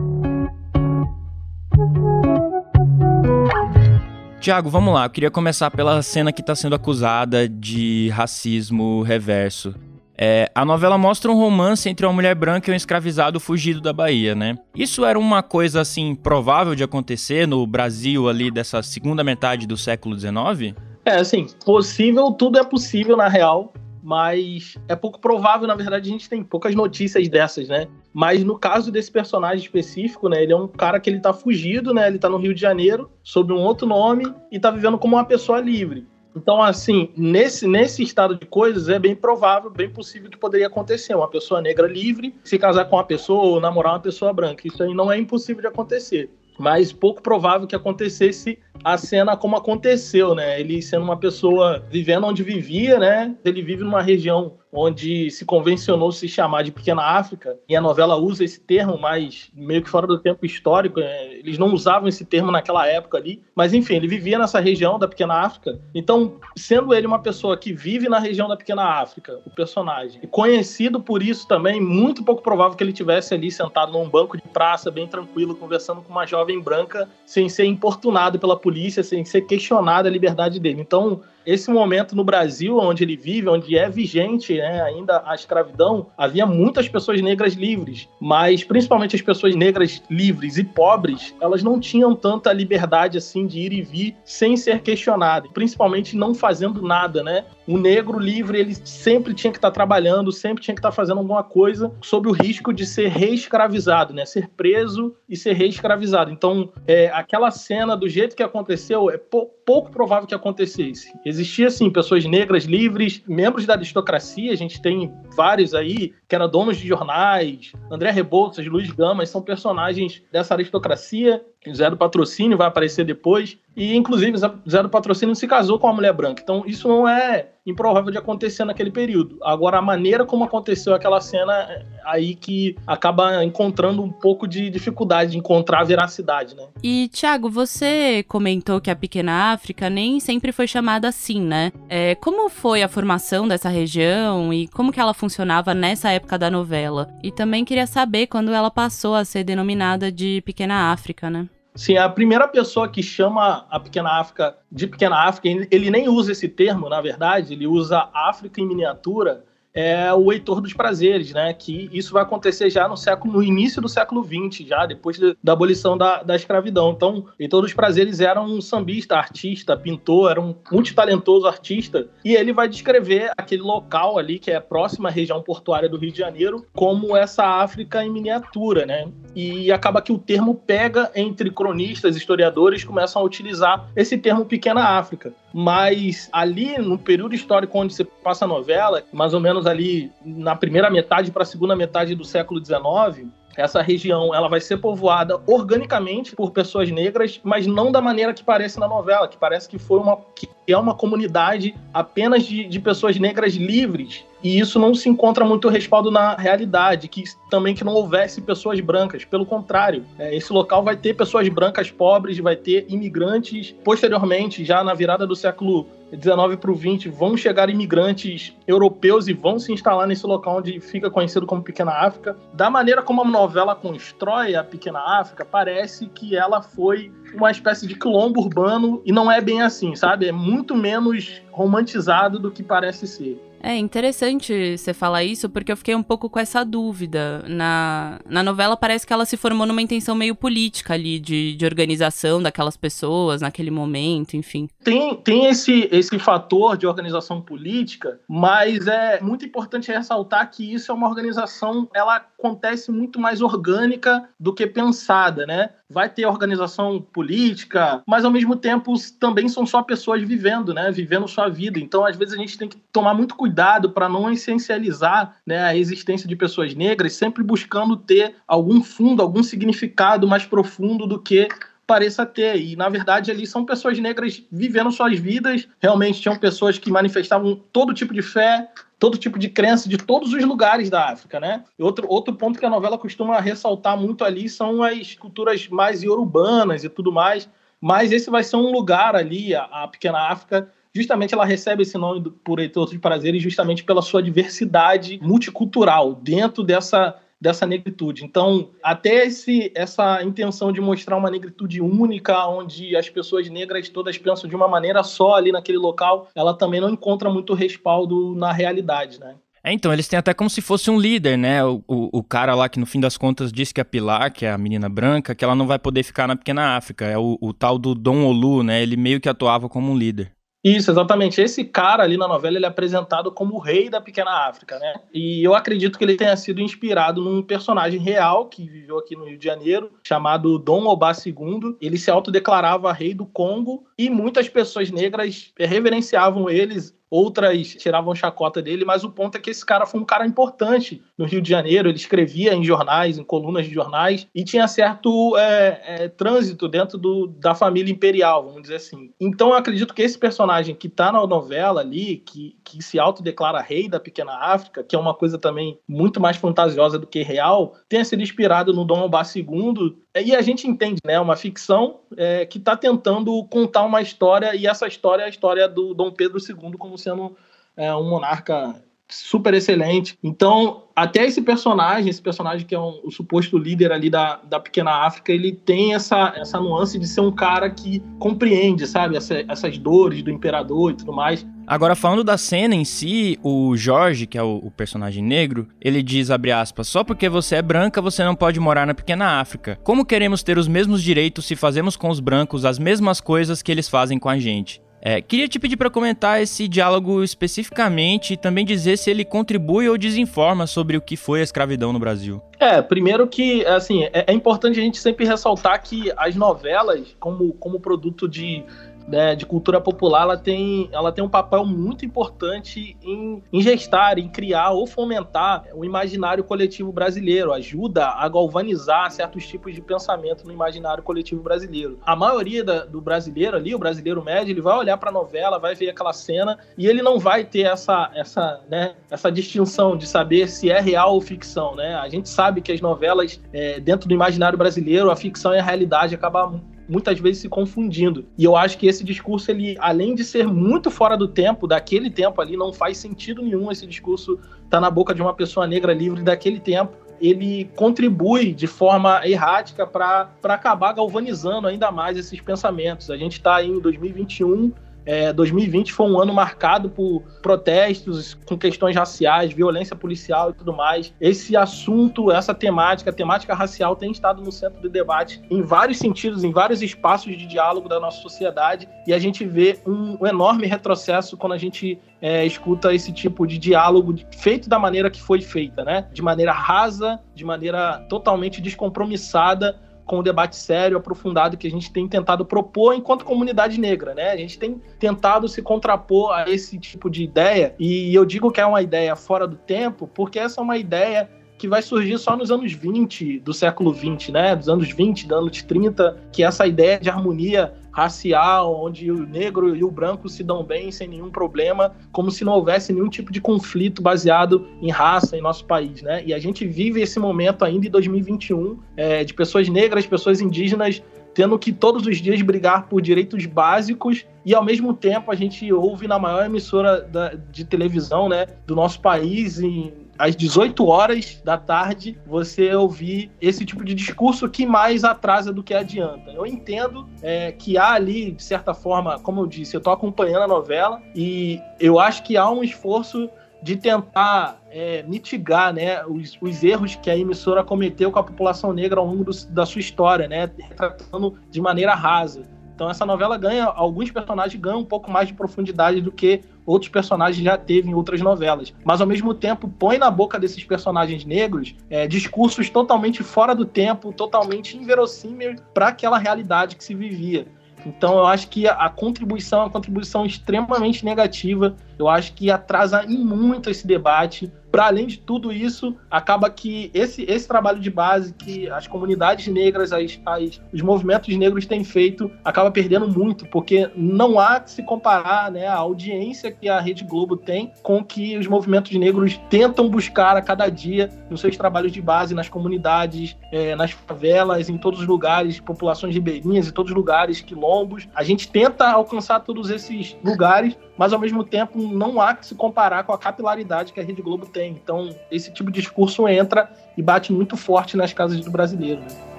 Tiago, 4.46 4.70
vamos 4.70 4.94
lá. 4.94 5.06
Eu 5.06 5.10
queria 5.10 5.28
começar 5.28 5.72
pela 5.72 6.00
cena 6.02 6.30
que 6.30 6.40
está 6.40 6.54
sendo 6.54 6.76
acusada 6.76 7.48
de 7.48 8.10
racismo 8.10 9.02
reverso. 9.02 9.74
É, 10.16 10.48
a 10.54 10.64
novela 10.64 10.96
mostra 10.96 11.32
um 11.32 11.34
romance 11.34 11.88
entre 11.88 12.06
uma 12.06 12.12
mulher 12.12 12.32
branca 12.36 12.70
e 12.70 12.72
um 12.72 12.76
escravizado 12.76 13.40
fugido 13.40 13.80
da 13.80 13.92
Bahia, 13.92 14.36
né? 14.36 14.56
Isso 14.72 15.04
era 15.04 15.18
uma 15.18 15.42
coisa, 15.42 15.80
assim, 15.80 16.14
provável 16.14 16.76
de 16.76 16.84
acontecer 16.84 17.44
no 17.44 17.66
Brasil 17.66 18.28
ali 18.28 18.48
dessa 18.48 18.84
segunda 18.84 19.24
metade 19.24 19.66
do 19.66 19.76
século 19.76 20.16
XIX? 20.16 20.76
É, 21.04 21.16
assim, 21.16 21.48
possível, 21.64 22.30
tudo 22.30 22.56
é 22.56 22.62
possível 22.62 23.16
na 23.16 23.26
real 23.26 23.72
mas 24.06 24.78
é 24.86 24.94
pouco 24.94 25.20
provável, 25.20 25.66
na 25.66 25.74
verdade, 25.74 26.08
a 26.08 26.12
gente 26.12 26.28
tem 26.28 26.40
poucas 26.40 26.76
notícias 26.76 27.28
dessas, 27.28 27.66
né? 27.66 27.88
Mas 28.14 28.44
no 28.44 28.56
caso 28.56 28.92
desse 28.92 29.10
personagem 29.10 29.64
específico, 29.64 30.28
né, 30.28 30.44
ele 30.44 30.52
é 30.52 30.56
um 30.56 30.68
cara 30.68 31.00
que 31.00 31.10
ele 31.10 31.18
tá 31.18 31.32
fugido, 31.32 31.92
né? 31.92 32.06
Ele 32.06 32.16
tá 32.16 32.28
no 32.28 32.36
Rio 32.36 32.54
de 32.54 32.60
Janeiro, 32.60 33.10
sob 33.20 33.52
um 33.52 33.58
outro 33.58 33.84
nome 33.84 34.32
e 34.52 34.60
tá 34.60 34.70
vivendo 34.70 34.96
como 34.96 35.16
uma 35.16 35.24
pessoa 35.24 35.58
livre. 35.58 36.06
Então, 36.36 36.62
assim, 36.62 37.10
nesse, 37.16 37.66
nesse 37.66 38.04
estado 38.04 38.38
de 38.38 38.46
coisas, 38.46 38.88
é 38.88 38.96
bem 38.96 39.16
provável, 39.16 39.70
bem 39.70 39.90
possível 39.90 40.30
que 40.30 40.38
poderia 40.38 40.68
acontecer. 40.68 41.12
Uma 41.12 41.28
pessoa 41.28 41.60
negra 41.60 41.88
livre 41.88 42.32
se 42.44 42.56
casar 42.60 42.84
com 42.84 42.94
uma 42.94 43.04
pessoa 43.04 43.42
ou 43.42 43.60
namorar 43.60 43.94
uma 43.94 44.00
pessoa 44.00 44.32
branca. 44.32 44.68
Isso 44.68 44.84
aí 44.84 44.94
não 44.94 45.10
é 45.10 45.18
impossível 45.18 45.62
de 45.62 45.66
acontecer 45.66 46.30
mas 46.58 46.92
pouco 46.92 47.22
provável 47.22 47.66
que 47.66 47.76
acontecesse 47.76 48.58
a 48.82 48.96
cena 48.96 49.36
como 49.36 49.56
aconteceu, 49.56 50.34
né? 50.34 50.60
Ele 50.60 50.80
sendo 50.80 51.02
uma 51.04 51.16
pessoa 51.16 51.84
vivendo 51.90 52.26
onde 52.26 52.42
vivia, 52.42 52.98
né? 52.98 53.34
Ele 53.44 53.62
vive 53.62 53.82
numa 53.82 54.02
região 54.02 54.54
onde 54.76 55.30
se 55.30 55.44
convencionou 55.44 56.12
se 56.12 56.28
chamar 56.28 56.62
de 56.62 56.70
Pequena 56.70 57.02
África, 57.02 57.56
e 57.68 57.74
a 57.74 57.80
novela 57.80 58.16
usa 58.16 58.44
esse 58.44 58.60
termo, 58.60 58.98
mas 58.98 59.50
meio 59.54 59.82
que 59.82 59.88
fora 59.88 60.06
do 60.06 60.18
tempo 60.18 60.44
histórico, 60.44 61.00
né? 61.00 61.34
eles 61.34 61.58
não 61.58 61.72
usavam 61.72 62.08
esse 62.08 62.24
termo 62.24 62.50
naquela 62.50 62.86
época 62.86 63.16
ali, 63.16 63.42
mas 63.54 63.72
enfim, 63.72 63.94
ele 63.94 64.06
vivia 64.06 64.38
nessa 64.38 64.60
região 64.60 64.98
da 64.98 65.08
Pequena 65.08 65.34
África, 65.40 65.80
então, 65.94 66.36
sendo 66.56 66.94
ele 66.94 67.06
uma 67.06 67.18
pessoa 67.18 67.56
que 67.56 67.72
vive 67.72 68.08
na 68.08 68.18
região 68.18 68.48
da 68.48 68.56
Pequena 68.56 69.00
África, 69.00 69.40
o 69.46 69.50
personagem, 69.50 70.20
e 70.22 70.26
conhecido 70.26 71.00
por 71.00 71.22
isso 71.22 71.48
também, 71.48 71.80
muito 71.80 72.22
pouco 72.22 72.42
provável 72.42 72.76
que 72.76 72.84
ele 72.84 72.92
tivesse 72.92 73.34
ali 73.34 73.50
sentado 73.50 73.92
num 73.92 74.08
banco 74.08 74.36
de 74.36 74.42
praça, 74.42 74.90
bem 74.90 75.06
tranquilo, 75.06 75.54
conversando 75.54 76.02
com 76.02 76.10
uma 76.10 76.26
jovem 76.26 76.60
branca, 76.60 77.08
sem 77.24 77.48
ser 77.48 77.64
importunado 77.64 78.38
pela 78.38 78.56
polícia, 78.56 79.02
sem 79.02 79.24
ser 79.24 79.42
questionada 79.42 80.08
a 80.08 80.12
liberdade 80.12 80.60
dele. 80.60 80.80
Então, 80.80 81.22
esse 81.46 81.70
momento 81.70 82.16
no 82.16 82.24
Brasil, 82.24 82.76
onde 82.76 83.04
ele 83.04 83.16
vive, 83.16 83.48
onde 83.48 83.78
é 83.78 83.88
vigente 83.88 84.60
né, 84.66 84.82
ainda 84.82 85.22
a 85.24 85.34
escravidão, 85.34 86.08
havia 86.18 86.44
muitas 86.44 86.88
pessoas 86.88 87.22
negras 87.22 87.54
livres, 87.54 88.08
mas 88.20 88.64
principalmente 88.64 89.14
as 89.14 89.22
pessoas 89.22 89.54
negras 89.54 90.02
livres 90.10 90.58
e 90.58 90.64
pobres, 90.64 91.34
elas 91.40 91.62
não 91.62 91.78
tinham 91.78 92.14
tanta 92.16 92.52
liberdade 92.52 93.16
assim 93.16 93.46
de 93.46 93.60
ir 93.60 93.72
e 93.72 93.82
vir 93.82 94.16
sem 94.24 94.56
ser 94.56 94.80
questionado, 94.80 95.50
principalmente 95.50 96.16
não 96.16 96.34
fazendo 96.34 96.82
nada, 96.82 97.22
né? 97.22 97.44
O 97.66 97.78
negro 97.78 98.18
livre, 98.18 98.58
ele 98.58 98.74
sempre 98.74 99.34
tinha 99.34 99.52
que 99.52 99.58
estar 99.58 99.70
trabalhando, 99.70 100.30
sempre 100.30 100.62
tinha 100.62 100.74
que 100.74 100.78
estar 100.78 100.92
fazendo 100.92 101.18
alguma 101.18 101.42
coisa 101.42 101.92
sob 102.00 102.28
o 102.28 102.32
risco 102.32 102.72
de 102.72 102.86
ser 102.86 103.08
reescravizado, 103.08 104.14
né? 104.14 104.24
Ser 104.24 104.48
preso 104.50 105.14
e 105.28 105.36
ser 105.36 105.54
reescravizado. 105.54 106.30
Então, 106.30 106.72
é, 106.86 107.08
aquela 107.08 107.50
cena, 107.50 107.96
do 107.96 108.08
jeito 108.08 108.36
que 108.36 108.42
aconteceu, 108.42 109.10
é 109.10 109.18
pouco 109.18 109.90
provável 109.90 110.28
que 110.28 110.34
acontecesse. 110.34 111.12
Existia, 111.24 111.68
sim, 111.70 111.90
pessoas 111.90 112.24
negras 112.24 112.64
livres, 112.64 113.22
membros 113.26 113.66
da 113.66 113.74
aristocracia, 113.74 114.52
a 114.52 114.56
gente 114.56 114.80
tem 114.80 115.12
vários 115.36 115.74
aí, 115.74 116.14
que 116.28 116.34
eram 116.34 116.48
donos 116.48 116.76
de 116.76 116.86
jornais, 116.86 117.72
André 117.90 118.10
Rebouças, 118.10 118.64
Luiz 118.66 118.90
Gamas, 118.92 119.28
são 119.28 119.42
personagens 119.42 120.22
dessa 120.30 120.54
aristocracia 120.54 121.44
Zé 121.74 121.90
do 121.90 121.96
Patrocínio 121.96 122.56
vai 122.56 122.68
aparecer 122.68 123.04
depois. 123.04 123.58
E, 123.74 123.96
inclusive, 123.96 124.38
Zé 124.38 124.82
do 124.82 124.88
Patrocínio 124.88 125.34
se 125.34 125.46
casou 125.46 125.78
com 125.78 125.86
uma 125.86 125.94
mulher 125.94 126.12
branca. 126.12 126.42
Então, 126.42 126.62
isso 126.66 126.88
não 126.88 127.08
é 127.08 127.48
improvável 127.66 128.12
de 128.12 128.18
acontecer 128.18 128.64
naquele 128.64 128.90
período. 128.90 129.38
Agora, 129.42 129.78
a 129.78 129.82
maneira 129.82 130.24
como 130.24 130.44
aconteceu 130.44 130.94
aquela 130.94 131.20
cena, 131.20 131.52
é 131.52 131.84
aí 132.04 132.34
que 132.34 132.76
acaba 132.86 133.44
encontrando 133.44 134.02
um 134.02 134.10
pouco 134.10 134.46
de 134.46 134.70
dificuldade 134.70 135.32
de 135.32 135.38
encontrar 135.38 135.80
a 135.80 135.84
veracidade, 135.84 136.54
né? 136.54 136.64
E, 136.82 137.08
Thiago, 137.12 137.50
você 137.50 138.24
comentou 138.28 138.80
que 138.80 138.90
a 138.90 138.96
Pequena 138.96 139.52
África 139.52 139.90
nem 139.90 140.20
sempre 140.20 140.52
foi 140.52 140.68
chamada 140.68 141.08
assim, 141.08 141.40
né? 141.40 141.72
É, 141.88 142.14
como 142.14 142.48
foi 142.48 142.82
a 142.82 142.88
formação 142.88 143.48
dessa 143.48 143.68
região 143.68 144.52
e 144.54 144.68
como 144.68 144.92
que 144.92 145.00
ela 145.00 145.12
funcionava 145.12 145.74
nessa 145.74 146.10
época 146.10 146.38
da 146.38 146.50
novela? 146.50 147.08
E 147.22 147.32
também 147.32 147.64
queria 147.64 147.86
saber 147.86 148.28
quando 148.28 148.52
ela 148.52 148.70
passou 148.70 149.14
a 149.14 149.24
ser 149.24 149.42
denominada 149.42 150.12
de 150.12 150.40
Pequena 150.42 150.92
África, 150.92 151.28
né? 151.28 151.48
Sim, 151.76 151.98
a 151.98 152.08
primeira 152.08 152.48
pessoa 152.48 152.88
que 152.88 153.02
chama 153.02 153.66
a 153.70 153.78
Pequena 153.78 154.18
África 154.18 154.56
de 154.72 154.86
Pequena 154.86 155.28
África, 155.28 155.66
ele 155.70 155.90
nem 155.90 156.08
usa 156.08 156.32
esse 156.32 156.48
termo, 156.48 156.88
na 156.88 157.02
verdade, 157.02 157.52
ele 157.52 157.66
usa 157.66 158.08
África 158.14 158.60
em 158.60 158.66
miniatura, 158.66 159.44
é 159.76 160.12
o 160.14 160.32
Heitor 160.32 160.62
dos 160.62 160.72
Prazeres, 160.72 161.32
né? 161.32 161.52
Que 161.52 161.90
isso 161.92 162.14
vai 162.14 162.22
acontecer 162.22 162.70
já 162.70 162.88
no 162.88 162.96
século, 162.96 163.34
no 163.34 163.42
início 163.42 163.82
do 163.82 163.88
século 163.90 164.24
XX, 164.24 164.66
já 164.66 164.86
depois 164.86 165.18
de, 165.18 165.36
da 165.44 165.52
abolição 165.52 165.98
da, 165.98 166.22
da 166.22 166.34
escravidão. 166.34 166.92
Então, 166.92 167.26
Heitor 167.38 167.60
dos 167.60 167.74
Prazeres 167.74 168.20
era 168.20 168.40
um 168.40 168.58
sambista, 168.62 169.16
artista, 169.16 169.76
pintor, 169.76 170.30
era 170.30 170.40
um 170.40 170.54
multitalentoso 170.72 171.46
artista, 171.46 172.08
e 172.24 172.34
ele 172.34 172.54
vai 172.54 172.68
descrever 172.68 173.30
aquele 173.36 173.60
local 173.60 174.18
ali 174.18 174.38
que 174.38 174.50
é 174.50 174.58
próxima 174.58 175.10
à 175.10 175.12
região 175.12 175.42
portuária 175.42 175.88
do 175.88 175.98
Rio 175.98 176.10
de 176.10 176.18
Janeiro 176.18 176.64
como 176.72 177.14
essa 177.14 177.44
África 177.44 178.02
em 178.02 178.10
miniatura, 178.10 178.86
né? 178.86 179.08
E 179.34 179.70
acaba 179.70 180.00
que 180.00 180.12
o 180.12 180.18
termo 180.18 180.54
pega 180.54 181.10
entre 181.14 181.50
cronistas, 181.50 182.16
historiadores, 182.16 182.82
começam 182.82 183.20
a 183.20 183.24
utilizar 183.24 183.90
esse 183.94 184.16
termo 184.16 184.46
Pequena 184.46 184.98
África. 184.98 185.34
Mas 185.52 186.28
ali, 186.32 186.78
no 186.78 186.98
período 186.98 187.34
histórico 187.34 187.78
onde 187.78 187.94
se 187.94 188.04
passa 188.04 188.44
a 188.44 188.48
novela, 188.48 189.02
mais 189.12 189.34
ou 189.34 189.40
menos 189.40 189.65
ali 189.66 190.12
na 190.24 190.54
primeira 190.56 190.90
metade 190.90 191.30
para 191.30 191.42
a 191.42 191.46
segunda 191.46 191.74
metade 191.74 192.14
do 192.14 192.24
século 192.24 192.64
XIX, 192.64 193.28
essa 193.56 193.80
região 193.80 194.34
ela 194.34 194.48
vai 194.48 194.60
ser 194.60 194.76
povoada 194.76 195.40
organicamente 195.46 196.36
por 196.36 196.50
pessoas 196.50 196.90
negras, 196.90 197.40
mas 197.42 197.66
não 197.66 197.90
da 197.90 198.00
maneira 198.00 198.34
que 198.34 198.44
parece 198.44 198.78
na 198.78 198.86
novela, 198.86 199.26
que 199.26 199.36
parece 199.36 199.68
que 199.68 199.78
foi 199.78 199.98
uma 199.98 200.18
que 200.34 200.48
é 200.68 200.76
uma 200.76 200.94
comunidade 200.94 201.74
apenas 201.94 202.44
de, 202.44 202.64
de 202.64 202.80
pessoas 202.80 203.18
negras 203.18 203.54
livres 203.54 204.24
e 204.46 204.60
isso 204.60 204.78
não 204.78 204.94
se 204.94 205.08
encontra 205.08 205.44
muito 205.44 205.68
respaldo 205.68 206.08
na 206.08 206.36
realidade, 206.36 207.08
que 207.08 207.24
também 207.50 207.74
que 207.74 207.82
não 207.82 207.94
houvesse 207.94 208.40
pessoas 208.40 208.78
brancas. 208.78 209.24
Pelo 209.24 209.44
contrário, 209.44 210.04
é, 210.16 210.36
esse 210.36 210.52
local 210.52 210.84
vai 210.84 210.94
ter 210.96 211.14
pessoas 211.14 211.48
brancas 211.48 211.90
pobres, 211.90 212.38
vai 212.38 212.54
ter 212.54 212.86
imigrantes. 212.88 213.74
Posteriormente, 213.82 214.64
já 214.64 214.84
na 214.84 214.94
virada 214.94 215.26
do 215.26 215.34
século 215.34 215.88
19 216.12 216.58
para 216.58 216.70
o 216.70 216.76
20, 216.76 217.08
vão 217.08 217.36
chegar 217.36 217.68
imigrantes 217.68 218.54
europeus 218.68 219.26
e 219.26 219.32
vão 219.32 219.58
se 219.58 219.72
instalar 219.72 220.06
nesse 220.06 220.24
local 220.24 220.58
onde 220.58 220.78
fica 220.78 221.10
conhecido 221.10 221.44
como 221.44 221.60
Pequena 221.60 221.90
África. 221.90 222.36
Da 222.54 222.70
maneira 222.70 223.02
como 223.02 223.22
a 223.22 223.24
novela 223.24 223.74
constrói 223.74 224.54
a 224.54 224.62
Pequena 224.62 225.00
África, 225.00 225.44
parece 225.44 226.06
que 226.06 226.36
ela 226.36 226.62
foi 226.62 227.10
uma 227.34 227.50
espécie 227.50 227.86
de 227.86 227.96
quilombo 227.96 228.40
urbano 228.40 229.02
e 229.04 229.10
não 229.10 229.30
é 229.30 229.40
bem 229.40 229.62
assim, 229.62 229.96
sabe? 229.96 230.28
É 230.28 230.32
muito 230.32 230.76
menos 230.76 231.42
romantizado 231.50 232.38
do 232.38 232.50
que 232.50 232.62
parece 232.62 233.08
ser. 233.08 233.42
É 233.60 233.76
interessante 233.76 234.76
você 234.76 234.94
falar 234.94 235.24
isso, 235.24 235.48
porque 235.48 235.72
eu 235.72 235.76
fiquei 235.76 235.94
um 235.94 236.02
pouco 236.02 236.30
com 236.30 236.38
essa 236.38 236.64
dúvida. 236.64 237.44
Na, 237.48 238.20
na 238.24 238.42
novela 238.42 238.76
parece 238.76 239.06
que 239.06 239.12
ela 239.12 239.24
se 239.24 239.36
formou 239.36 239.66
numa 239.66 239.82
intenção 239.82 240.14
meio 240.14 240.34
política 240.34 240.94
ali, 240.94 241.18
de, 241.18 241.56
de 241.56 241.64
organização 241.64 242.40
daquelas 242.40 242.76
pessoas 242.76 243.40
naquele 243.40 243.70
momento, 243.70 244.36
enfim. 244.36 244.68
Tem, 244.84 245.16
tem 245.16 245.46
esse, 245.46 245.88
esse 245.90 246.16
fator 246.18 246.76
de 246.76 246.86
organização 246.86 247.40
política, 247.40 248.20
mas 248.28 248.86
é 248.86 249.20
muito 249.20 249.44
importante 249.44 249.90
ressaltar 249.90 250.48
que 250.50 250.72
isso 250.72 250.92
é 250.92 250.94
uma 250.94 251.08
organização, 251.08 251.88
ela 251.94 252.16
acontece 252.16 252.92
muito 252.92 253.18
mais 253.18 253.40
orgânica 253.40 254.28
do 254.38 254.54
que 254.54 254.66
pensada, 254.66 255.44
né? 255.46 255.70
Vai 255.88 256.08
ter 256.08 256.26
organização 256.26 257.00
política, 257.00 258.02
mas 258.06 258.24
ao 258.24 258.30
mesmo 258.30 258.56
tempo 258.56 258.94
também 259.18 259.48
são 259.48 259.66
só 259.66 259.82
pessoas 259.82 260.22
vivendo, 260.22 260.72
né? 260.72 260.90
Vivendo 260.90 261.26
sua 261.26 261.48
vida. 261.48 261.78
Então, 261.78 262.04
às 262.04 262.16
vezes, 262.16 262.34
a 262.34 262.38
gente 262.38 262.58
tem 262.58 262.68
que 262.68 262.76
tomar 262.92 263.14
muito 263.14 263.34
cuidado 263.34 263.45
para 263.92 264.08
não 264.08 264.30
essencializar 264.30 265.36
né, 265.46 265.64
a 265.64 265.76
existência 265.76 266.28
de 266.28 266.36
pessoas 266.36 266.74
negras, 266.74 267.14
sempre 267.14 267.42
buscando 267.42 267.96
ter 267.96 268.36
algum 268.46 268.82
fundo, 268.82 269.22
algum 269.22 269.42
significado 269.42 270.26
mais 270.26 270.44
profundo 270.44 271.06
do 271.06 271.20
que 271.20 271.48
pareça 271.86 272.26
ter. 272.26 272.60
E, 272.60 272.74
na 272.74 272.88
verdade, 272.88 273.30
ali 273.30 273.46
são 273.46 273.64
pessoas 273.64 273.98
negras 273.98 274.42
vivendo 274.50 274.90
suas 274.90 275.18
vidas. 275.18 275.68
Realmente 275.80 276.20
tinham 276.20 276.36
pessoas 276.36 276.78
que 276.78 276.90
manifestavam 276.90 277.62
todo 277.72 277.94
tipo 277.94 278.12
de 278.12 278.22
fé, 278.22 278.68
todo 278.98 279.16
tipo 279.16 279.38
de 279.38 279.48
crença 279.48 279.88
de 279.88 279.96
todos 279.96 280.32
os 280.32 280.44
lugares 280.44 280.90
da 280.90 281.10
África, 281.10 281.38
né? 281.38 281.64
Outro, 281.78 282.06
outro 282.08 282.34
ponto 282.34 282.58
que 282.58 282.66
a 282.66 282.70
novela 282.70 282.98
costuma 282.98 283.40
ressaltar 283.40 283.96
muito 283.96 284.24
ali 284.24 284.48
são 284.48 284.82
as 284.82 285.14
culturas 285.14 285.68
mais 285.68 286.02
urbanas 286.02 286.82
e 286.82 286.88
tudo 286.88 287.12
mais. 287.12 287.48
Mas 287.80 288.10
esse 288.10 288.30
vai 288.30 288.42
ser 288.42 288.56
um 288.56 288.72
lugar 288.72 289.14
ali, 289.14 289.54
a, 289.54 289.64
a 289.64 289.88
Pequena 289.88 290.30
África, 290.30 290.68
justamente 290.96 291.34
ela 291.34 291.44
recebe 291.44 291.82
esse 291.82 291.96
nome 291.96 292.20
do, 292.20 292.30
por 292.30 292.58
Heitor 292.58 292.90
de 292.90 292.98
Prazeres 292.98 293.42
justamente 293.42 293.84
pela 293.84 294.02
sua 294.02 294.22
diversidade 294.22 295.20
multicultural 295.22 296.14
dentro 296.14 296.62
dessa 296.62 297.16
dessa 297.38 297.66
negritude. 297.66 298.24
Então, 298.24 298.70
até 298.82 299.26
esse, 299.26 299.70
essa 299.74 300.22
intenção 300.22 300.72
de 300.72 300.80
mostrar 300.80 301.18
uma 301.18 301.30
negritude 301.30 301.82
única, 301.82 302.46
onde 302.46 302.96
as 302.96 303.10
pessoas 303.10 303.48
negras 303.50 303.90
todas 303.90 304.16
pensam 304.16 304.48
de 304.48 304.56
uma 304.56 304.66
maneira 304.66 305.02
só 305.02 305.34
ali 305.34 305.52
naquele 305.52 305.76
local, 305.76 306.28
ela 306.34 306.54
também 306.54 306.80
não 306.80 306.88
encontra 306.88 307.30
muito 307.30 307.52
respaldo 307.52 308.34
na 308.34 308.52
realidade, 308.52 309.20
né? 309.20 309.34
É, 309.62 309.72
então, 309.72 309.92
eles 309.92 310.06
têm 310.06 310.16
até 310.16 310.32
como 310.32 310.48
se 310.48 310.60
fosse 310.60 310.88
um 310.92 310.98
líder, 310.98 311.36
né? 311.36 311.64
O, 311.64 311.82
o, 311.88 312.18
o, 312.18 312.22
cara 312.22 312.54
lá 312.54 312.68
que 312.68 312.78
no 312.78 312.86
fim 312.86 313.00
das 313.00 313.16
contas 313.16 313.50
disse 313.52 313.74
que 313.74 313.80
a 313.80 313.84
Pilar, 313.84 314.32
que 314.32 314.46
é 314.46 314.52
a 314.52 314.56
menina 314.56 314.88
branca, 314.88 315.34
que 315.34 315.44
ela 315.44 315.56
não 315.56 315.66
vai 315.66 315.76
poder 315.76 316.04
ficar 316.04 316.28
na 316.28 316.36
pequena 316.36 316.76
África. 316.76 317.04
É 317.04 317.18
o, 317.18 317.36
o 317.40 317.52
tal 317.52 317.76
do 317.76 317.92
Dom 317.92 318.24
Olu, 318.26 318.62
né? 318.62 318.80
Ele 318.80 318.96
meio 318.96 319.20
que 319.20 319.28
atuava 319.28 319.68
como 319.68 319.90
um 319.90 319.98
líder. 319.98 320.35
Isso, 320.64 320.90
exatamente. 320.90 321.40
Esse 321.40 321.64
cara 321.64 322.02
ali 322.02 322.16
na 322.16 322.26
novela 322.26 322.56
ele 322.56 322.64
é 322.64 322.68
apresentado 322.68 323.30
como 323.30 323.54
o 323.54 323.58
rei 323.58 323.88
da 323.88 324.00
pequena 324.00 324.48
África, 324.48 324.78
né? 324.78 324.94
E 325.14 325.42
eu 325.44 325.54
acredito 325.54 325.96
que 325.96 326.04
ele 326.04 326.16
tenha 326.16 326.36
sido 326.36 326.60
inspirado 326.60 327.22
num 327.22 327.42
personagem 327.42 328.00
real 328.00 328.46
que 328.48 328.68
viveu 328.68 328.98
aqui 328.98 329.14
no 329.14 329.24
Rio 329.26 329.38
de 329.38 329.44
Janeiro, 329.44 329.92
chamado 330.02 330.58
Dom 330.58 330.86
Obá 330.86 331.12
II. 331.12 331.76
Ele 331.80 331.96
se 331.96 332.10
autodeclarava 332.10 332.92
rei 332.92 333.14
do 333.14 333.26
Congo 333.26 333.84
e 333.96 334.10
muitas 334.10 334.48
pessoas 334.48 334.90
negras 334.90 335.52
reverenciavam 335.56 336.50
eles 336.50 336.96
outras 337.10 337.68
tiravam 337.74 338.14
chacota 338.14 338.60
dele, 338.60 338.84
mas 338.84 339.04
o 339.04 339.10
ponto 339.10 339.36
é 339.36 339.40
que 339.40 339.50
esse 339.50 339.64
cara 339.64 339.86
foi 339.86 340.00
um 340.00 340.04
cara 340.04 340.26
importante 340.26 341.02
no 341.16 341.24
Rio 341.24 341.40
de 341.40 341.48
Janeiro. 341.48 341.88
Ele 341.88 341.96
escrevia 341.96 342.54
em 342.54 342.64
jornais, 342.64 343.18
em 343.18 343.24
colunas 343.24 343.66
de 343.66 343.74
jornais, 343.74 344.26
e 344.34 344.44
tinha 344.44 344.66
certo 344.68 345.36
é, 345.36 345.82
é, 345.84 346.08
trânsito 346.08 346.68
dentro 346.68 346.98
do, 346.98 347.26
da 347.26 347.54
família 347.54 347.92
imperial, 347.92 348.44
vamos 348.44 348.62
dizer 348.62 348.76
assim. 348.76 349.10
Então 349.20 349.50
eu 349.50 349.54
acredito 349.54 349.94
que 349.94 350.02
esse 350.02 350.18
personagem 350.18 350.74
que 350.74 350.86
está 350.86 351.12
na 351.12 351.26
novela 351.26 351.80
ali, 351.80 352.18
que, 352.18 352.56
que 352.64 352.82
se 352.82 352.98
autodeclara 352.98 353.60
rei 353.60 353.88
da 353.88 354.00
pequena 354.00 354.32
África, 354.32 354.82
que 354.82 354.96
é 354.96 354.98
uma 354.98 355.14
coisa 355.14 355.38
também 355.38 355.78
muito 355.88 356.20
mais 356.20 356.36
fantasiosa 356.36 356.98
do 356.98 357.06
que 357.06 357.22
real, 357.22 357.74
tenha 357.88 358.04
sido 358.04 358.22
inspirado 358.22 358.72
no 358.72 358.84
Dom 358.84 359.02
Obá 359.02 359.22
II. 359.22 359.96
E 360.22 360.34
a 360.34 360.42
gente 360.42 360.66
entende, 360.66 361.00
né? 361.04 361.18
Uma 361.20 361.36
ficção 361.36 362.00
é, 362.16 362.46
que 362.46 362.58
está 362.58 362.76
tentando 362.76 363.44
contar 363.44 363.82
uma 363.82 364.00
história, 364.00 364.54
e 364.54 364.66
essa 364.66 364.86
história 364.86 365.22
é 365.22 365.26
a 365.26 365.28
história 365.28 365.68
do 365.68 365.94
Dom 365.94 366.10
Pedro 366.10 366.38
II 366.38 366.78
como 366.78 366.96
sendo 366.96 367.36
é, 367.76 367.94
um 367.94 368.08
monarca 368.08 368.74
super 369.08 369.54
excelente. 369.54 370.18
Então, 370.22 370.84
até 370.94 371.24
esse 371.24 371.42
personagem, 371.42 372.08
esse 372.08 372.22
personagem 372.22 372.66
que 372.66 372.74
é 372.74 372.80
um, 372.80 373.00
o 373.04 373.10
suposto 373.10 373.58
líder 373.58 373.92
ali 373.92 374.10
da, 374.10 374.36
da 374.36 374.58
pequena 374.58 375.06
África, 375.06 375.32
ele 375.32 375.52
tem 375.52 375.94
essa, 375.94 376.32
essa 376.36 376.58
nuance 376.58 376.98
de 376.98 377.06
ser 377.06 377.20
um 377.20 377.30
cara 377.30 377.70
que 377.70 378.02
compreende, 378.18 378.86
sabe, 378.86 379.16
essa, 379.16 379.44
essas 379.48 379.78
dores 379.78 380.22
do 380.22 380.30
imperador 380.30 380.92
e 380.92 380.94
tudo 380.94 381.12
mais. 381.12 381.46
Agora, 381.66 381.96
falando 381.96 382.22
da 382.22 382.38
cena 382.38 382.76
em 382.76 382.84
si, 382.84 383.38
o 383.42 383.76
Jorge, 383.76 384.26
que 384.26 384.38
é 384.38 384.42
o, 384.42 384.56
o, 384.62 384.70
personagem 384.70 385.22
negro, 385.22 385.66
ele 385.80 386.00
diz, 386.00 386.30
abre 386.30 386.52
aspas, 386.52 386.86
só 386.86 387.02
porque 387.02 387.28
você 387.28 387.56
é 387.56 387.62
branca, 387.62 388.00
você 388.00 388.22
não 388.22 388.36
pode 388.36 388.60
morar 388.60 388.86
na 388.86 388.94
pequena 388.94 389.40
África. 389.40 389.78
Como 389.82 390.06
queremos 390.06 390.44
ter 390.44 390.58
os 390.58 390.68
mesmos 390.68 391.02
direitos 391.02 391.44
se 391.44 391.56
fazemos 391.56 391.96
com 391.96 392.08
os 392.08 392.20
brancos 392.20 392.64
as 392.64 392.78
mesmas 392.78 393.20
coisas 393.20 393.62
que 393.62 393.72
eles 393.72 393.88
fazem 393.88 394.18
com 394.18 394.28
a 394.28 394.38
gente? 394.38 394.80
É, 395.00 395.20
queria 395.20 395.46
te 395.46 395.58
pedir 395.58 395.76
para 395.76 395.90
comentar 395.90 396.42
esse 396.42 396.66
diálogo 396.66 397.22
especificamente 397.22 398.32
e 398.32 398.36
também 398.36 398.64
dizer 398.64 398.96
se 398.96 399.10
ele 399.10 399.24
contribui 399.24 399.88
ou 399.88 399.96
desinforma 399.96 400.66
sobre 400.66 400.96
o 400.96 401.00
que 401.00 401.16
foi 401.16 401.40
a 401.40 401.42
escravidão 401.42 401.92
no 401.92 401.98
Brasil. 401.98 402.42
É, 402.58 402.80
primeiro 402.80 403.26
que, 403.26 403.64
assim, 403.66 404.04
é, 404.04 404.24
é 404.26 404.32
importante 404.32 404.80
a 404.80 404.82
gente 404.82 404.98
sempre 404.98 405.26
ressaltar 405.26 405.82
que 405.82 406.10
as 406.16 406.34
novelas, 406.34 407.14
como, 407.20 407.52
como 407.54 407.78
produto 407.78 408.28
de 408.28 408.64
né, 409.06 409.34
de 409.34 409.46
cultura 409.46 409.80
popular, 409.80 410.22
ela 410.22 410.36
tem, 410.36 410.88
ela 410.92 411.12
tem 411.12 411.22
um 411.22 411.28
papel 411.28 411.64
muito 411.64 412.04
importante 412.04 412.96
em, 413.02 413.42
em 413.52 413.60
gestar, 413.60 414.18
em 414.18 414.28
criar 414.28 414.70
ou 414.70 414.86
fomentar 414.86 415.64
o 415.74 415.84
imaginário 415.84 416.42
coletivo 416.42 416.92
brasileiro, 416.92 417.52
ajuda 417.52 418.08
a 418.08 418.28
galvanizar 418.28 419.10
certos 419.10 419.46
tipos 419.46 419.74
de 419.74 419.80
pensamento 419.80 420.44
no 420.44 420.52
imaginário 420.52 421.02
coletivo 421.02 421.42
brasileiro. 421.42 421.98
A 422.04 422.16
maioria 422.16 422.64
da, 422.64 422.84
do 422.84 423.00
brasileiro 423.00 423.56
ali, 423.56 423.74
o 423.74 423.78
brasileiro 423.78 424.22
médio, 424.22 424.52
ele 424.52 424.60
vai 424.60 424.76
olhar 424.76 424.96
para 424.96 425.10
a 425.10 425.12
novela, 425.12 425.58
vai 425.58 425.74
ver 425.74 425.90
aquela 425.90 426.12
cena 426.12 426.58
e 426.76 426.86
ele 426.86 427.02
não 427.02 427.18
vai 427.18 427.44
ter 427.44 427.66
essa, 427.66 428.10
essa, 428.14 428.60
né, 428.68 428.94
essa 429.10 429.30
distinção 429.30 429.96
de 429.96 430.06
saber 430.06 430.48
se 430.48 430.70
é 430.70 430.80
real 430.80 431.14
ou 431.14 431.20
ficção. 431.20 431.74
Né? 431.74 431.94
A 431.94 432.08
gente 432.08 432.28
sabe 432.28 432.60
que 432.60 432.72
as 432.72 432.80
novelas, 432.80 433.40
é, 433.52 433.78
dentro 433.78 434.08
do 434.08 434.14
imaginário 434.14 434.58
brasileiro, 434.58 435.10
a 435.10 435.16
ficção 435.16 435.54
e 435.54 435.58
a 435.58 435.62
realidade 435.62 436.14
acabam 436.14 436.60
muitas 436.88 437.18
vezes 437.18 437.42
se 437.42 437.48
confundindo. 437.48 438.26
E 438.38 438.44
eu 438.44 438.56
acho 438.56 438.78
que 438.78 438.86
esse 438.86 439.04
discurso, 439.04 439.50
ele, 439.50 439.76
além 439.80 440.14
de 440.14 440.24
ser 440.24 440.46
muito 440.46 440.90
fora 440.90 441.16
do 441.16 441.28
tempo, 441.28 441.66
daquele 441.66 442.10
tempo 442.10 442.40
ali, 442.40 442.56
não 442.56 442.72
faz 442.72 442.98
sentido 442.98 443.42
nenhum 443.42 443.70
esse 443.70 443.86
discurso 443.86 444.38
tá 444.70 444.80
na 444.80 444.90
boca 444.90 445.14
de 445.14 445.22
uma 445.22 445.34
pessoa 445.34 445.66
negra 445.66 445.92
livre 445.92 446.22
daquele 446.22 446.60
tempo. 446.60 446.96
Ele 447.20 447.70
contribui 447.76 448.52
de 448.52 448.66
forma 448.66 449.26
errática 449.26 449.86
para 449.86 450.28
acabar 450.44 450.92
galvanizando 450.92 451.66
ainda 451.66 451.90
mais 451.90 452.18
esses 452.18 452.40
pensamentos. 452.40 453.10
A 453.10 453.16
gente 453.16 453.34
está 453.34 453.62
em 453.64 453.80
2021 453.80 454.72
é, 455.06 455.32
2020 455.32 455.92
foi 455.92 456.10
um 456.10 456.20
ano 456.20 456.34
marcado 456.34 456.90
por 456.90 457.22
protestos 457.40 458.34
com 458.44 458.58
questões 458.58 458.96
raciais, 458.96 459.52
violência 459.52 459.94
policial 459.94 460.50
e 460.50 460.54
tudo 460.54 460.72
mais. 460.72 461.14
Esse 461.20 461.56
assunto, 461.56 462.32
essa 462.32 462.52
temática, 462.52 463.10
a 463.10 463.12
temática 463.12 463.54
racial 463.54 463.94
tem 463.94 464.10
estado 464.10 464.42
no 464.42 464.50
centro 464.50 464.82
do 464.82 464.90
debate 464.90 465.40
em 465.48 465.62
vários 465.62 465.98
sentidos, 465.98 466.42
em 466.42 466.50
vários 466.50 466.82
espaços 466.82 467.38
de 467.38 467.46
diálogo 467.46 467.88
da 467.88 468.00
nossa 468.00 468.20
sociedade 468.20 468.88
e 469.06 469.14
a 469.14 469.18
gente 469.18 469.44
vê 469.44 469.78
um, 469.86 470.18
um 470.20 470.26
enorme 470.26 470.66
retrocesso 470.66 471.36
quando 471.36 471.52
a 471.52 471.58
gente 471.58 471.98
é, 472.20 472.44
escuta 472.44 472.92
esse 472.92 473.12
tipo 473.12 473.46
de 473.46 473.58
diálogo 473.58 474.14
feito 474.36 474.68
da 474.68 474.78
maneira 474.78 475.08
que 475.08 475.22
foi 475.22 475.40
feita, 475.40 475.84
né? 475.84 476.08
De 476.12 476.22
maneira 476.22 476.52
rasa, 476.52 477.20
de 477.34 477.44
maneira 477.44 478.04
totalmente 478.08 478.60
descompromissada 478.60 479.78
com 480.06 480.20
o 480.20 480.22
debate 480.22 480.56
sério, 480.56 480.96
aprofundado 480.96 481.56
que 481.56 481.66
a 481.66 481.70
gente 481.70 481.92
tem 481.92 482.08
tentado 482.08 482.46
propor 482.46 482.94
enquanto 482.94 483.24
comunidade 483.24 483.78
negra, 483.78 484.14
né? 484.14 484.30
A 484.30 484.36
gente 484.36 484.58
tem 484.58 484.80
tentado 484.98 485.48
se 485.48 485.60
contrapor 485.60 486.32
a 486.32 486.48
esse 486.48 486.78
tipo 486.78 487.10
de 487.10 487.24
ideia, 487.24 487.74
e 487.78 488.14
eu 488.14 488.24
digo 488.24 488.50
que 488.52 488.60
é 488.60 488.66
uma 488.66 488.80
ideia 488.80 489.16
fora 489.16 489.46
do 489.46 489.56
tempo, 489.56 490.08
porque 490.14 490.38
essa 490.38 490.60
é 490.60 490.64
uma 490.64 490.78
ideia 490.78 491.28
que 491.58 491.68
vai 491.68 491.82
surgir 491.82 492.18
só 492.18 492.36
nos 492.36 492.50
anos 492.50 492.72
20 492.72 493.40
do 493.40 493.52
século 493.52 493.92
20, 493.92 494.32
né? 494.32 494.54
Dos 494.54 494.68
anos 494.68 494.90
20, 494.90 495.26
dos 495.26 495.38
anos 495.38 495.62
30, 495.62 496.16
que 496.32 496.42
é 496.42 496.46
essa 496.46 496.66
ideia 496.66 496.98
de 496.98 497.08
harmonia 497.08 497.72
racial, 497.90 498.84
onde 498.84 499.10
o 499.10 499.26
negro 499.26 499.74
e 499.74 499.82
o 499.82 499.90
branco 499.90 500.28
se 500.28 500.44
dão 500.44 500.62
bem 500.62 500.92
sem 500.92 501.08
nenhum 501.08 501.30
problema, 501.30 501.94
como 502.12 502.30
se 502.30 502.44
não 502.44 502.52
houvesse 502.52 502.92
nenhum 502.92 503.08
tipo 503.08 503.32
de 503.32 503.40
conflito 503.40 504.02
baseado 504.02 504.66
em 504.82 504.90
raça 504.90 505.34
em 505.34 505.40
nosso 505.40 505.64
país, 505.64 506.02
né? 506.02 506.22
E 506.26 506.34
a 506.34 506.38
gente 506.38 506.66
vive 506.66 507.00
esse 507.00 507.18
momento 507.18 507.64
ainda 507.64 507.86
em 507.86 507.90
2021 507.90 508.78
é, 508.96 509.24
de 509.24 509.32
pessoas 509.32 509.68
negras, 509.68 510.06
pessoas 510.06 510.40
indígenas 510.42 511.02
tendo 511.36 511.58
que 511.58 511.70
todos 511.70 512.06
os 512.06 512.16
dias 512.16 512.40
brigar 512.40 512.88
por 512.88 513.02
direitos 513.02 513.44
básicos 513.44 514.24
e 514.42 514.54
ao 514.54 514.64
mesmo 514.64 514.94
tempo 514.94 515.30
a 515.30 515.34
gente 515.34 515.70
ouve 515.70 516.08
na 516.08 516.18
maior 516.18 516.46
emissora 516.46 517.02
da, 517.02 517.34
de 517.34 517.62
televisão 517.62 518.26
né, 518.26 518.46
do 518.66 518.74
nosso 518.74 519.02
país 519.02 519.60
em, 519.60 519.92
às 520.18 520.34
18 520.34 520.86
horas 520.86 521.40
da 521.44 521.56
tarde 521.56 522.18
você 522.26 522.74
ouvir 522.74 523.30
esse 523.40 523.64
tipo 523.64 523.84
de 523.84 523.94
discurso 523.94 524.48
que 524.48 524.66
mais 524.66 525.04
atrasa 525.04 525.52
do 525.52 525.62
que 525.62 525.74
adianta. 525.74 526.30
Eu 526.30 526.46
entendo 526.46 527.08
é, 527.22 527.52
que 527.52 527.76
há 527.76 527.92
ali, 527.92 528.32
de 528.32 528.42
certa 528.42 528.74
forma, 528.74 529.18
como 529.20 529.40
eu 529.40 529.46
disse, 529.46 529.76
eu 529.76 529.78
estou 529.78 529.92
acompanhando 529.92 530.42
a 530.42 530.48
novela 530.48 531.02
e 531.14 531.60
eu 531.78 531.98
acho 531.98 532.22
que 532.22 532.36
há 532.36 532.48
um 532.50 532.62
esforço 532.62 533.28
de 533.62 533.76
tentar 533.76 534.60
é, 534.70 535.02
mitigar 535.04 535.72
né, 535.72 536.04
os, 536.06 536.36
os, 536.40 536.62
erros 536.62 536.94
que 536.94 537.10
a 537.10 537.16
emissora 537.16 537.64
cometeu 537.64 538.12
com 538.12 538.18
a 538.18 538.22
população 538.22 538.72
negra 538.72 539.00
ao 539.00 539.06
longo 539.06 539.24
do, 539.24 539.46
da 539.46 539.64
sua 539.64 539.80
história, 539.80 540.28
né, 540.28 540.50
retratando 540.56 541.38
de 541.50 541.60
maneira 541.60 541.94
rasa. 541.94 542.42
Então 542.74 542.90
essa 542.90 543.06
novela 543.06 543.38
ganha, 543.38 543.64
alguns 543.64 544.10
personagens 544.10 544.60
ganham 544.60 544.80
um 544.80 544.84
pouco 544.84 545.10
mais 545.10 545.28
de 545.28 545.34
profundidade 545.34 546.02
do 546.02 546.12
que 546.12 546.42
outros 546.66 546.90
personagens 546.90 547.42
já 547.42 547.56
teve 547.56 547.88
em 547.88 547.94
outras 547.94 548.20
novelas. 548.20 548.74
Mas 548.84 549.00
ao 549.00 549.06
mesmo 549.06 549.32
tempo 549.32 549.68
põe 549.68 549.96
na 549.96 550.10
boca 550.10 550.38
desses 550.38 550.62
personagens 550.64 551.24
negros 551.24 551.74
é, 551.88 552.06
discursos 552.06 552.68
totalmente 552.68 553.22
fora 553.22 553.54
do 553.54 553.64
tempo, 553.64 554.12
totalmente 554.12 554.76
inverossímil 554.76 555.56
para 555.72 555.88
aquela 555.88 556.18
realidade 556.18 556.76
que 556.76 556.84
se 556.84 556.94
vivia. 556.94 557.46
Então 557.86 558.18
eu 558.18 558.26
acho 558.26 558.48
que 558.48 558.66
a, 558.66 558.88
contribuição 558.88 559.60
é 559.60 559.62
uma 559.64 559.70
contribuição 559.70 560.26
extremamente 560.26 561.04
negativa. 561.04 561.76
Eu 561.96 562.08
acho 562.08 562.32
que 562.34 562.50
atrasa 562.50 563.04
em 563.04 563.18
muito 563.18 563.70
esse 563.70 563.86
debate 563.86 564.52
para 564.70 564.86
além 564.86 565.06
de 565.06 565.18
tudo 565.18 565.52
isso, 565.52 565.96
acaba 566.10 566.50
que 566.50 566.90
esse, 566.92 567.24
esse 567.28 567.46
trabalho 567.46 567.80
de 567.80 567.90
base 567.90 568.34
que 568.34 568.68
as 568.68 568.86
comunidades 568.86 569.46
negras, 569.46 569.92
as, 569.92 570.20
as, 570.26 570.60
os 570.72 570.82
movimentos 570.82 571.34
negros 571.36 571.66
têm 571.66 571.84
feito, 571.84 572.30
acaba 572.44 572.70
perdendo 572.70 573.08
muito, 573.08 573.46
porque 573.46 573.90
não 573.96 574.38
há 574.38 574.60
que 574.60 574.70
se 574.70 574.82
comparar 574.82 575.50
né, 575.50 575.66
a 575.66 575.76
audiência 575.76 576.50
que 576.50 576.68
a 576.68 576.80
Rede 576.80 577.04
Globo 577.04 577.36
tem 577.36 577.72
com 577.82 578.04
que 578.04 578.36
os 578.36 578.46
movimentos 578.46 578.92
negros 578.92 579.40
tentam 579.48 579.88
buscar 579.88 580.36
a 580.36 580.42
cada 580.42 580.68
dia 580.68 581.10
nos 581.30 581.40
seus 581.40 581.56
trabalhos 581.56 581.92
de 581.92 582.02
base, 582.02 582.34
nas 582.34 582.48
comunidades, 582.48 583.36
é, 583.52 583.74
nas 583.76 583.92
favelas, 583.92 584.68
em 584.68 584.76
todos 584.76 585.00
os 585.00 585.06
lugares, 585.06 585.60
populações 585.60 586.14
ribeirinhas, 586.14 586.68
em 586.68 586.72
todos 586.72 586.90
os 586.90 586.96
lugares, 586.96 587.40
quilombos. 587.40 588.08
A 588.14 588.22
gente 588.22 588.48
tenta 588.48 588.90
alcançar 588.90 589.40
todos 589.40 589.70
esses 589.70 590.16
lugares, 590.24 590.76
mas 590.96 591.12
ao 591.12 591.18
mesmo 591.18 591.44
tempo 591.44 591.78
não 591.78 592.20
há 592.20 592.34
que 592.34 592.46
se 592.46 592.54
comparar 592.54 593.04
com 593.04 593.12
a 593.12 593.18
capilaridade 593.18 593.92
que 593.92 594.00
a 594.00 594.02
Rede 594.02 594.22
Globo 594.22 594.46
tem 594.46 594.72
então, 594.72 595.14
esse 595.30 595.52
tipo 595.52 595.70
de 595.70 595.80
discurso 595.80 596.26
entra 596.28 596.70
e 596.96 597.02
bate 597.02 597.32
muito 597.32 597.56
forte 597.56 597.96
nas 597.96 598.12
casas 598.12 598.40
do 598.40 598.50
brasileiro. 598.50 599.00
Né? 599.00 599.35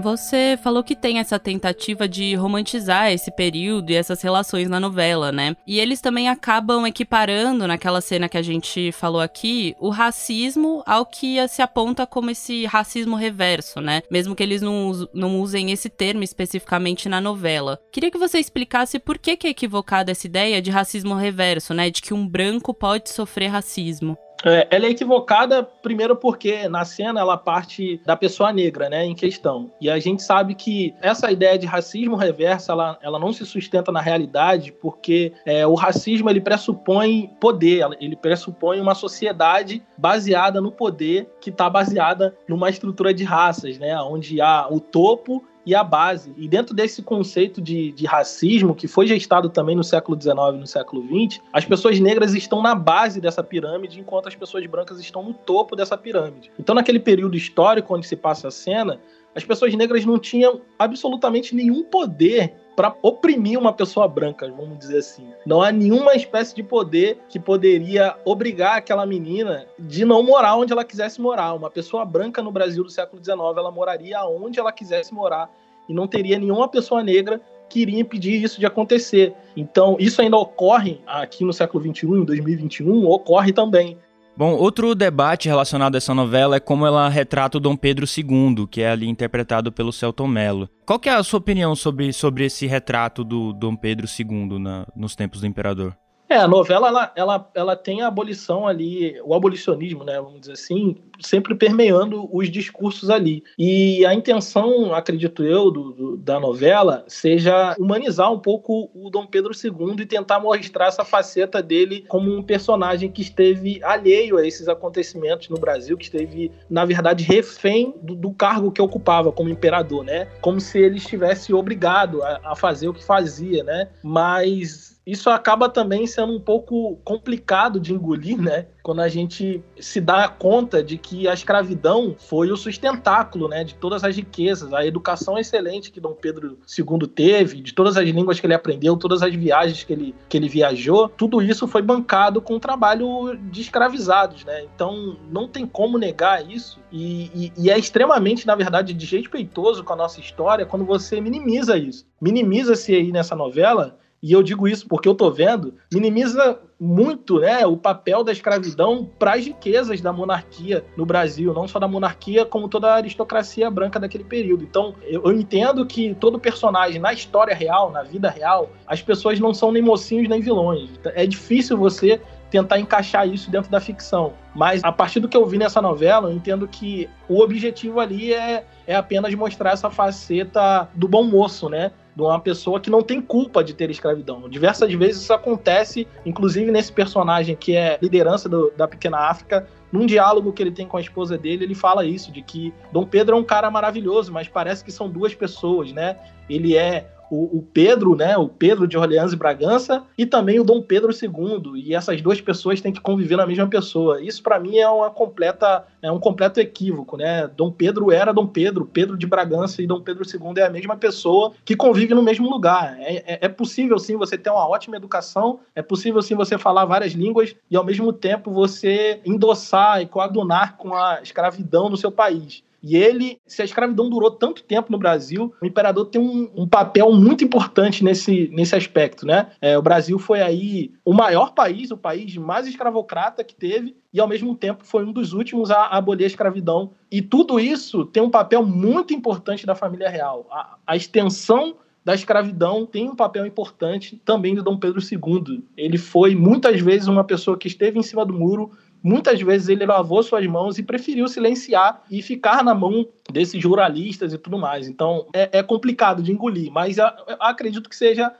Você 0.00 0.58
falou 0.62 0.84
que 0.84 0.94
tem 0.94 1.18
essa 1.18 1.38
tentativa 1.38 2.08
de 2.08 2.34
romantizar 2.34 3.10
esse 3.10 3.30
período 3.30 3.90
e 3.90 3.94
essas 3.96 4.22
relações 4.22 4.68
na 4.68 4.78
novela, 4.78 5.32
né? 5.32 5.56
E 5.66 5.80
eles 5.80 6.00
também 6.00 6.28
acabam 6.28 6.86
equiparando 6.86 7.66
naquela 7.66 8.00
cena 8.00 8.28
que 8.28 8.38
a 8.38 8.42
gente 8.42 8.92
falou 8.92 9.20
aqui 9.20 9.74
o 9.80 9.90
racismo 9.90 10.82
ao 10.86 11.04
que 11.04 11.46
se 11.48 11.62
aponta 11.62 12.06
como 12.06 12.30
esse 12.30 12.64
racismo 12.66 13.16
reverso, 13.16 13.80
né? 13.80 14.02
Mesmo 14.10 14.34
que 14.34 14.42
eles 14.42 14.62
não, 14.62 14.92
não 15.12 15.40
usem 15.40 15.72
esse 15.72 15.88
termo 15.88 16.22
especificamente 16.22 17.08
na 17.08 17.20
novela. 17.20 17.78
Queria 17.92 18.10
que 18.10 18.18
você 18.18 18.38
explicasse 18.38 18.98
por 18.98 19.18
que, 19.18 19.36
que 19.36 19.46
é 19.46 19.50
equivocada 19.50 20.12
essa 20.12 20.26
ideia 20.26 20.62
de 20.62 20.70
racismo 20.70 21.14
reverso, 21.14 21.74
né? 21.74 21.90
De 21.90 22.00
que 22.00 22.14
um 22.14 22.26
branco 22.26 22.72
pode 22.72 23.10
sofrer 23.10 23.48
racismo. 23.48 24.16
É, 24.44 24.68
ela 24.70 24.86
é 24.86 24.90
equivocada, 24.90 25.62
primeiro 25.62 26.14
porque 26.14 26.68
na 26.68 26.84
cena 26.84 27.20
ela 27.20 27.36
parte 27.36 28.00
da 28.04 28.16
pessoa 28.16 28.52
negra, 28.52 28.88
né, 28.88 29.04
em 29.04 29.14
questão. 29.14 29.70
E 29.80 29.90
a 29.90 29.98
gente 29.98 30.22
sabe 30.22 30.54
que 30.54 30.94
essa 31.00 31.30
ideia 31.30 31.58
de 31.58 31.66
racismo 31.66 32.16
reverso, 32.16 32.70
ela, 32.70 32.98
ela 33.02 33.18
não 33.18 33.32
se 33.32 33.44
sustenta 33.44 33.90
na 33.90 34.00
realidade, 34.00 34.72
porque 34.72 35.32
é, 35.44 35.66
o 35.66 35.74
racismo 35.74 36.30
ele 36.30 36.40
pressupõe 36.40 37.30
poder, 37.40 37.86
ele 38.00 38.16
pressupõe 38.16 38.80
uma 38.80 38.94
sociedade 38.94 39.82
baseada 39.96 40.60
no 40.60 40.70
poder, 40.70 41.28
que 41.40 41.50
está 41.50 41.68
baseada 41.68 42.36
numa 42.48 42.70
estrutura 42.70 43.12
de 43.12 43.24
raças, 43.24 43.78
né, 43.78 44.00
onde 44.00 44.40
há 44.40 44.68
o 44.70 44.80
topo 44.80 45.44
e 45.68 45.74
a 45.74 45.84
base. 45.84 46.32
E 46.38 46.48
dentro 46.48 46.74
desse 46.74 47.02
conceito 47.02 47.60
de, 47.60 47.92
de 47.92 48.06
racismo, 48.06 48.74
que 48.74 48.88
foi 48.88 49.06
gestado 49.06 49.50
também 49.50 49.76
no 49.76 49.84
século 49.84 50.18
XIX 50.18 50.34
e 50.54 50.58
no 50.60 50.66
século 50.66 51.02
XX, 51.02 51.42
as 51.52 51.66
pessoas 51.66 52.00
negras 52.00 52.32
estão 52.32 52.62
na 52.62 52.74
base 52.74 53.20
dessa 53.20 53.42
pirâmide, 53.42 54.00
enquanto 54.00 54.28
as 54.28 54.34
pessoas 54.34 54.64
brancas 54.64 54.98
estão 54.98 55.22
no 55.22 55.34
topo 55.34 55.76
dessa 55.76 55.94
pirâmide. 55.98 56.50
Então, 56.58 56.74
naquele 56.74 56.98
período 56.98 57.36
histórico 57.36 57.94
onde 57.94 58.06
se 58.06 58.16
passa 58.16 58.48
a 58.48 58.50
cena, 58.50 58.98
as 59.38 59.44
pessoas 59.44 59.72
negras 59.72 60.04
não 60.04 60.18
tinham 60.18 60.60
absolutamente 60.76 61.54
nenhum 61.54 61.84
poder 61.84 62.52
para 62.74 62.92
oprimir 63.02 63.56
uma 63.56 63.72
pessoa 63.72 64.08
branca, 64.08 64.50
vamos 64.50 64.76
dizer 64.78 64.98
assim. 64.98 65.28
Não 65.46 65.62
há 65.62 65.70
nenhuma 65.70 66.14
espécie 66.16 66.56
de 66.56 66.62
poder 66.62 67.20
que 67.28 67.38
poderia 67.38 68.16
obrigar 68.24 68.78
aquela 68.78 69.06
menina 69.06 69.64
de 69.78 70.04
não 70.04 70.24
morar 70.24 70.56
onde 70.56 70.72
ela 70.72 70.84
quisesse 70.84 71.20
morar. 71.20 71.54
Uma 71.54 71.70
pessoa 71.70 72.04
branca 72.04 72.42
no 72.42 72.50
Brasil 72.50 72.82
do 72.82 72.90
século 72.90 73.22
XIX, 73.24 73.38
ela 73.38 73.70
moraria 73.70 74.24
onde 74.24 74.58
ela 74.58 74.72
quisesse 74.72 75.14
morar 75.14 75.48
e 75.88 75.94
não 75.94 76.08
teria 76.08 76.36
nenhuma 76.36 76.66
pessoa 76.66 77.00
negra 77.00 77.40
que 77.68 77.80
iria 77.80 78.00
impedir 78.00 78.42
isso 78.42 78.58
de 78.58 78.66
acontecer. 78.66 79.32
Então, 79.56 79.96
isso 80.00 80.20
ainda 80.20 80.36
ocorre 80.36 81.00
aqui 81.06 81.44
no 81.44 81.52
século 81.52 81.84
XXI, 81.94 82.06
em 82.06 82.24
2021, 82.24 83.06
ocorre 83.06 83.52
também. 83.52 83.98
Bom, 84.38 84.52
outro 84.52 84.94
debate 84.94 85.48
relacionado 85.48 85.96
a 85.96 85.98
essa 85.98 86.14
novela 86.14 86.54
é 86.54 86.60
como 86.60 86.86
ela 86.86 87.08
retrata 87.08 87.58
o 87.58 87.60
Dom 87.60 87.74
Pedro 87.74 88.06
II, 88.06 88.68
que 88.70 88.80
é 88.80 88.88
ali 88.88 89.08
interpretado 89.08 89.72
pelo 89.72 89.92
Celton 89.92 90.28
Mello. 90.28 90.68
Qual 90.86 91.00
que 91.00 91.08
é 91.08 91.12
a 91.12 91.24
sua 91.24 91.40
opinião 91.40 91.74
sobre, 91.74 92.12
sobre 92.12 92.44
esse 92.44 92.64
retrato 92.64 93.24
do 93.24 93.52
Dom 93.52 93.74
Pedro 93.74 94.06
II 94.06 94.60
na, 94.60 94.86
nos 94.94 95.16
tempos 95.16 95.40
do 95.40 95.46
imperador? 95.48 95.92
É, 96.28 96.36
a 96.36 96.48
novela 96.48 96.88
ela, 96.88 97.12
ela, 97.16 97.50
ela 97.54 97.76
tem 97.76 98.02
a 98.02 98.08
abolição 98.08 98.66
ali, 98.66 99.18
o 99.24 99.34
abolicionismo, 99.34 100.04
né, 100.04 100.20
vamos 100.20 100.40
dizer 100.40 100.52
assim, 100.52 100.96
sempre 101.20 101.54
permeando 101.54 102.28
os 102.30 102.50
discursos 102.50 103.08
ali. 103.08 103.42
E 103.58 104.04
a 104.04 104.12
intenção, 104.12 104.94
acredito 104.94 105.42
eu, 105.42 105.70
do, 105.70 105.92
do, 105.92 106.16
da 106.18 106.38
novela 106.38 107.04
seja 107.08 107.74
humanizar 107.78 108.30
um 108.32 108.38
pouco 108.38 108.90
o 108.94 109.08
Dom 109.08 109.26
Pedro 109.26 109.52
II 109.52 110.02
e 110.02 110.06
tentar 110.06 110.38
mostrar 110.40 110.86
essa 110.86 111.04
faceta 111.04 111.62
dele 111.62 112.04
como 112.08 112.30
um 112.30 112.42
personagem 112.42 113.10
que 113.10 113.22
esteve 113.22 113.82
alheio 113.82 114.36
a 114.36 114.46
esses 114.46 114.68
acontecimentos 114.68 115.48
no 115.48 115.58
Brasil, 115.58 115.96
que 115.96 116.04
esteve, 116.04 116.52
na 116.68 116.84
verdade, 116.84 117.24
refém 117.24 117.94
do, 118.02 118.14
do 118.14 118.30
cargo 118.32 118.70
que 118.70 118.82
ocupava 118.82 119.32
como 119.32 119.48
imperador, 119.48 120.04
né? 120.04 120.28
Como 120.40 120.60
se 120.60 120.78
ele 120.78 120.98
estivesse 120.98 121.54
obrigado 121.54 122.22
a, 122.22 122.40
a 122.52 122.56
fazer 122.56 122.88
o 122.88 122.94
que 122.94 123.04
fazia, 123.04 123.64
né? 123.64 123.88
Mas 124.02 124.97
isso 125.08 125.30
acaba 125.30 125.70
também 125.70 126.06
sendo 126.06 126.34
um 126.34 126.40
pouco 126.40 126.98
complicado 127.02 127.80
de 127.80 127.94
engolir, 127.94 128.38
né? 128.38 128.66
Quando 128.82 129.00
a 129.00 129.08
gente 129.08 129.64
se 129.80 130.02
dá 130.02 130.28
conta 130.28 130.84
de 130.84 130.98
que 130.98 131.26
a 131.26 131.32
escravidão 131.32 132.14
foi 132.18 132.52
o 132.52 132.56
sustentáculo, 132.58 133.48
né? 133.48 133.64
De 133.64 133.74
todas 133.74 134.04
as 134.04 134.14
riquezas, 134.14 134.70
a 134.70 134.84
educação 134.84 135.38
excelente 135.38 135.90
que 135.90 135.98
Dom 135.98 136.12
Pedro 136.12 136.58
II 136.78 137.08
teve, 137.08 137.62
de 137.62 137.72
todas 137.72 137.96
as 137.96 138.06
línguas 138.06 138.38
que 138.38 138.46
ele 138.46 138.52
aprendeu, 138.52 138.98
todas 138.98 139.22
as 139.22 139.34
viagens 139.34 139.82
que 139.82 139.94
ele, 139.94 140.14
que 140.28 140.36
ele 140.36 140.46
viajou, 140.46 141.08
tudo 141.08 141.40
isso 141.40 141.66
foi 141.66 141.80
bancado 141.80 142.42
com 142.42 142.56
o 142.56 142.60
trabalho 142.60 143.34
de 143.50 143.62
escravizados, 143.62 144.44
né? 144.44 144.66
Então 144.74 145.16
não 145.32 145.48
tem 145.48 145.66
como 145.66 145.96
negar 145.96 146.46
isso 146.46 146.80
e, 146.92 147.30
e, 147.34 147.52
e 147.56 147.70
é 147.70 147.78
extremamente, 147.78 148.46
na 148.46 148.54
verdade, 148.54 148.92
desrespeitoso 148.92 149.82
com 149.82 149.94
a 149.94 149.96
nossa 149.96 150.20
história 150.20 150.66
quando 150.66 150.84
você 150.84 151.18
minimiza 151.18 151.78
isso. 151.78 152.06
Minimiza-se 152.20 152.94
aí 152.94 153.10
nessa 153.10 153.34
novela 153.34 153.96
e 154.22 154.32
eu 154.32 154.42
digo 154.42 154.66
isso 154.66 154.86
porque 154.88 155.08
eu 155.08 155.14
tô 155.14 155.30
vendo, 155.30 155.74
minimiza 155.92 156.58
muito 156.80 157.40
né, 157.40 157.66
o 157.66 157.76
papel 157.76 158.22
da 158.22 158.32
escravidão 158.32 159.08
para 159.18 159.34
as 159.34 159.44
riquezas 159.44 160.00
da 160.00 160.12
monarquia 160.12 160.84
no 160.96 161.04
Brasil, 161.04 161.52
não 161.52 161.66
só 161.66 161.78
da 161.78 161.88
monarquia, 161.88 162.44
como 162.44 162.68
toda 162.68 162.88
a 162.88 162.96
aristocracia 162.96 163.70
branca 163.70 163.98
daquele 163.98 164.24
período. 164.24 164.64
Então, 164.64 164.94
eu, 165.02 165.22
eu 165.24 165.32
entendo 165.32 165.84
que 165.86 166.14
todo 166.14 166.38
personagem 166.38 167.00
na 167.00 167.12
história 167.12 167.54
real, 167.54 167.90
na 167.90 168.02
vida 168.02 168.28
real, 168.28 168.70
as 168.86 169.02
pessoas 169.02 169.40
não 169.40 169.52
são 169.52 169.72
nem 169.72 169.82
mocinhos 169.82 170.28
nem 170.28 170.40
vilões. 170.40 170.90
É 171.14 171.26
difícil 171.26 171.76
você 171.76 172.20
tentar 172.50 172.78
encaixar 172.78 173.28
isso 173.28 173.50
dentro 173.50 173.70
da 173.70 173.80
ficção. 173.80 174.32
Mas 174.54 174.82
a 174.82 174.90
partir 174.90 175.20
do 175.20 175.28
que 175.28 175.36
eu 175.36 175.46
vi 175.46 175.58
nessa 175.58 175.82
novela, 175.82 176.30
eu 176.30 176.34
entendo 176.34 176.66
que 176.66 177.08
o 177.28 177.40
objetivo 177.40 178.00
ali 178.00 178.32
é, 178.32 178.64
é 178.86 178.96
apenas 178.96 179.34
mostrar 179.34 179.72
essa 179.72 179.90
faceta 179.90 180.88
do 180.94 181.06
bom 181.06 181.24
moço, 181.24 181.68
né? 181.68 181.92
De 182.18 182.24
uma 182.24 182.40
pessoa 182.40 182.80
que 182.80 182.90
não 182.90 183.00
tem 183.00 183.22
culpa 183.22 183.62
de 183.62 183.72
ter 183.72 183.90
escravidão. 183.90 184.48
Diversas 184.48 184.92
vezes 184.92 185.22
isso 185.22 185.32
acontece, 185.32 186.04
inclusive 186.26 186.68
nesse 186.72 186.90
personagem 186.92 187.54
que 187.54 187.76
é 187.76 187.96
liderança 188.02 188.48
do, 188.48 188.72
da 188.76 188.88
Pequena 188.88 189.18
África, 189.18 189.68
num 189.92 190.04
diálogo 190.04 190.52
que 190.52 190.60
ele 190.60 190.72
tem 190.72 190.84
com 190.84 190.96
a 190.96 191.00
esposa 191.00 191.38
dele, 191.38 191.64
ele 191.64 191.76
fala 191.76 192.04
isso, 192.04 192.32
de 192.32 192.42
que 192.42 192.74
Dom 192.90 193.06
Pedro 193.06 193.36
é 193.36 193.38
um 193.38 193.44
cara 193.44 193.70
maravilhoso, 193.70 194.32
mas 194.32 194.48
parece 194.48 194.84
que 194.84 194.90
são 194.90 195.08
duas 195.08 195.32
pessoas, 195.32 195.92
né? 195.92 196.16
Ele 196.50 196.76
é 196.76 197.06
o, 197.30 197.58
o, 197.58 197.62
Pedro, 197.72 198.14
né, 198.14 198.36
o 198.36 198.48
Pedro 198.48 198.86
de 198.86 198.96
Orleans 198.96 199.32
e 199.32 199.36
Bragança, 199.36 200.04
e 200.16 200.26
também 200.26 200.58
o 200.58 200.64
Dom 200.64 200.82
Pedro 200.82 201.10
II. 201.10 201.82
E 201.82 201.94
essas 201.94 202.20
duas 202.20 202.40
pessoas 202.40 202.80
têm 202.80 202.92
que 202.92 203.00
conviver 203.00 203.36
na 203.36 203.46
mesma 203.46 203.66
pessoa. 203.66 204.22
Isso 204.22 204.42
para 204.42 204.58
mim 204.58 204.78
é 204.78 204.88
uma 204.88 205.10
completa, 205.10 205.84
é 206.02 206.10
um 206.10 206.18
completo 206.18 206.60
equívoco, 206.60 207.16
né? 207.16 207.46
Dom 207.56 207.70
Pedro 207.70 208.10
era 208.10 208.32
Dom 208.32 208.46
Pedro, 208.46 208.86
Pedro 208.86 209.16
de 209.16 209.26
Bragança 209.26 209.82
e 209.82 209.86
Dom 209.86 210.00
Pedro 210.00 210.24
II 210.24 210.54
é 210.56 210.66
a 210.66 210.70
mesma 210.70 210.96
pessoa 210.96 211.52
que 211.64 211.76
convive 211.76 212.14
no 212.14 212.22
mesmo 212.22 212.48
lugar. 212.48 212.96
É, 213.00 213.16
é, 213.26 213.38
é 213.42 213.48
possível 213.48 213.98
sim 213.98 214.16
você 214.16 214.36
ter 214.38 214.50
uma 214.50 214.68
ótima 214.68 214.96
educação, 214.96 215.60
é 215.74 215.82
possível 215.82 216.22
sim 216.22 216.34
você 216.34 216.56
falar 216.58 216.84
várias 216.84 217.12
línguas 217.12 217.54
e 217.70 217.76
ao 217.76 217.84
mesmo 217.84 218.12
tempo 218.12 218.50
você 218.50 219.20
endossar 219.24 220.00
e 220.00 220.06
coadunar 220.06 220.76
com 220.76 220.94
a 220.94 221.20
escravidão 221.22 221.88
no 221.88 221.96
seu 221.96 222.10
país. 222.10 222.62
E 222.82 222.96
ele, 222.96 223.38
se 223.46 223.60
a 223.62 223.64
escravidão 223.64 224.08
durou 224.08 224.30
tanto 224.30 224.62
tempo 224.62 224.92
no 224.92 224.98
Brasil, 224.98 225.52
o 225.60 225.66
imperador 225.66 226.06
tem 226.06 226.20
um, 226.20 226.50
um 226.54 226.68
papel 226.68 227.12
muito 227.12 227.44
importante 227.44 228.04
nesse, 228.04 228.48
nesse 228.52 228.76
aspecto, 228.76 229.26
né? 229.26 229.48
É, 229.60 229.76
o 229.76 229.82
Brasil 229.82 230.18
foi 230.18 230.40
aí 230.40 230.92
o 231.04 231.12
maior 231.12 231.52
país, 231.52 231.90
o 231.90 231.96
país 231.96 232.36
mais 232.36 232.66
escravocrata 232.66 233.42
que 233.42 233.54
teve, 233.54 233.96
e 234.12 234.20
ao 234.20 234.28
mesmo 234.28 234.54
tempo 234.54 234.84
foi 234.84 235.04
um 235.04 235.12
dos 235.12 235.32
últimos 235.32 235.70
a 235.70 235.86
abolir 235.86 236.24
a 236.24 236.28
escravidão. 236.28 236.92
E 237.10 237.20
tudo 237.20 237.58
isso 237.58 238.04
tem 238.04 238.22
um 238.22 238.30
papel 238.30 238.64
muito 238.64 239.12
importante 239.12 239.66
da 239.66 239.74
família 239.74 240.08
real. 240.08 240.46
A, 240.50 240.76
a 240.86 240.96
extensão 240.96 241.76
da 242.08 242.14
escravidão 242.14 242.86
tem 242.86 243.06
um 243.06 243.14
papel 243.14 243.44
importante 243.44 244.18
também 244.24 244.54
do 244.54 244.62
Dom 244.62 244.78
Pedro 244.78 244.98
II. 244.98 245.62
Ele 245.76 245.98
foi 245.98 246.34
muitas 246.34 246.80
vezes 246.80 247.06
uma 247.06 247.22
pessoa 247.22 247.58
que 247.58 247.68
esteve 247.68 247.98
em 247.98 248.02
cima 248.02 248.24
do 248.24 248.32
muro, 248.32 248.70
muitas 249.02 249.40
vezes 249.40 249.68
ele 249.68 249.86
lavou 249.86 250.22
suas 250.22 250.46
mãos 250.46 250.78
e 250.78 250.82
preferiu 250.82 251.28
silenciar 251.28 252.02
e 252.10 252.22
ficar 252.22 252.64
na 252.64 252.74
mão 252.74 253.06
desses 253.30 253.60
jornalistas 253.60 254.32
e 254.32 254.38
tudo 254.38 254.58
mais. 254.58 254.88
Então 254.88 255.26
é, 255.32 255.58
é 255.58 255.62
complicado 255.62 256.22
de 256.22 256.32
engolir, 256.32 256.70
mas 256.70 256.98
eu, 256.98 257.06
eu 257.26 257.36
acredito 257.40 257.88
que 257.88 257.96
seja 257.96 258.32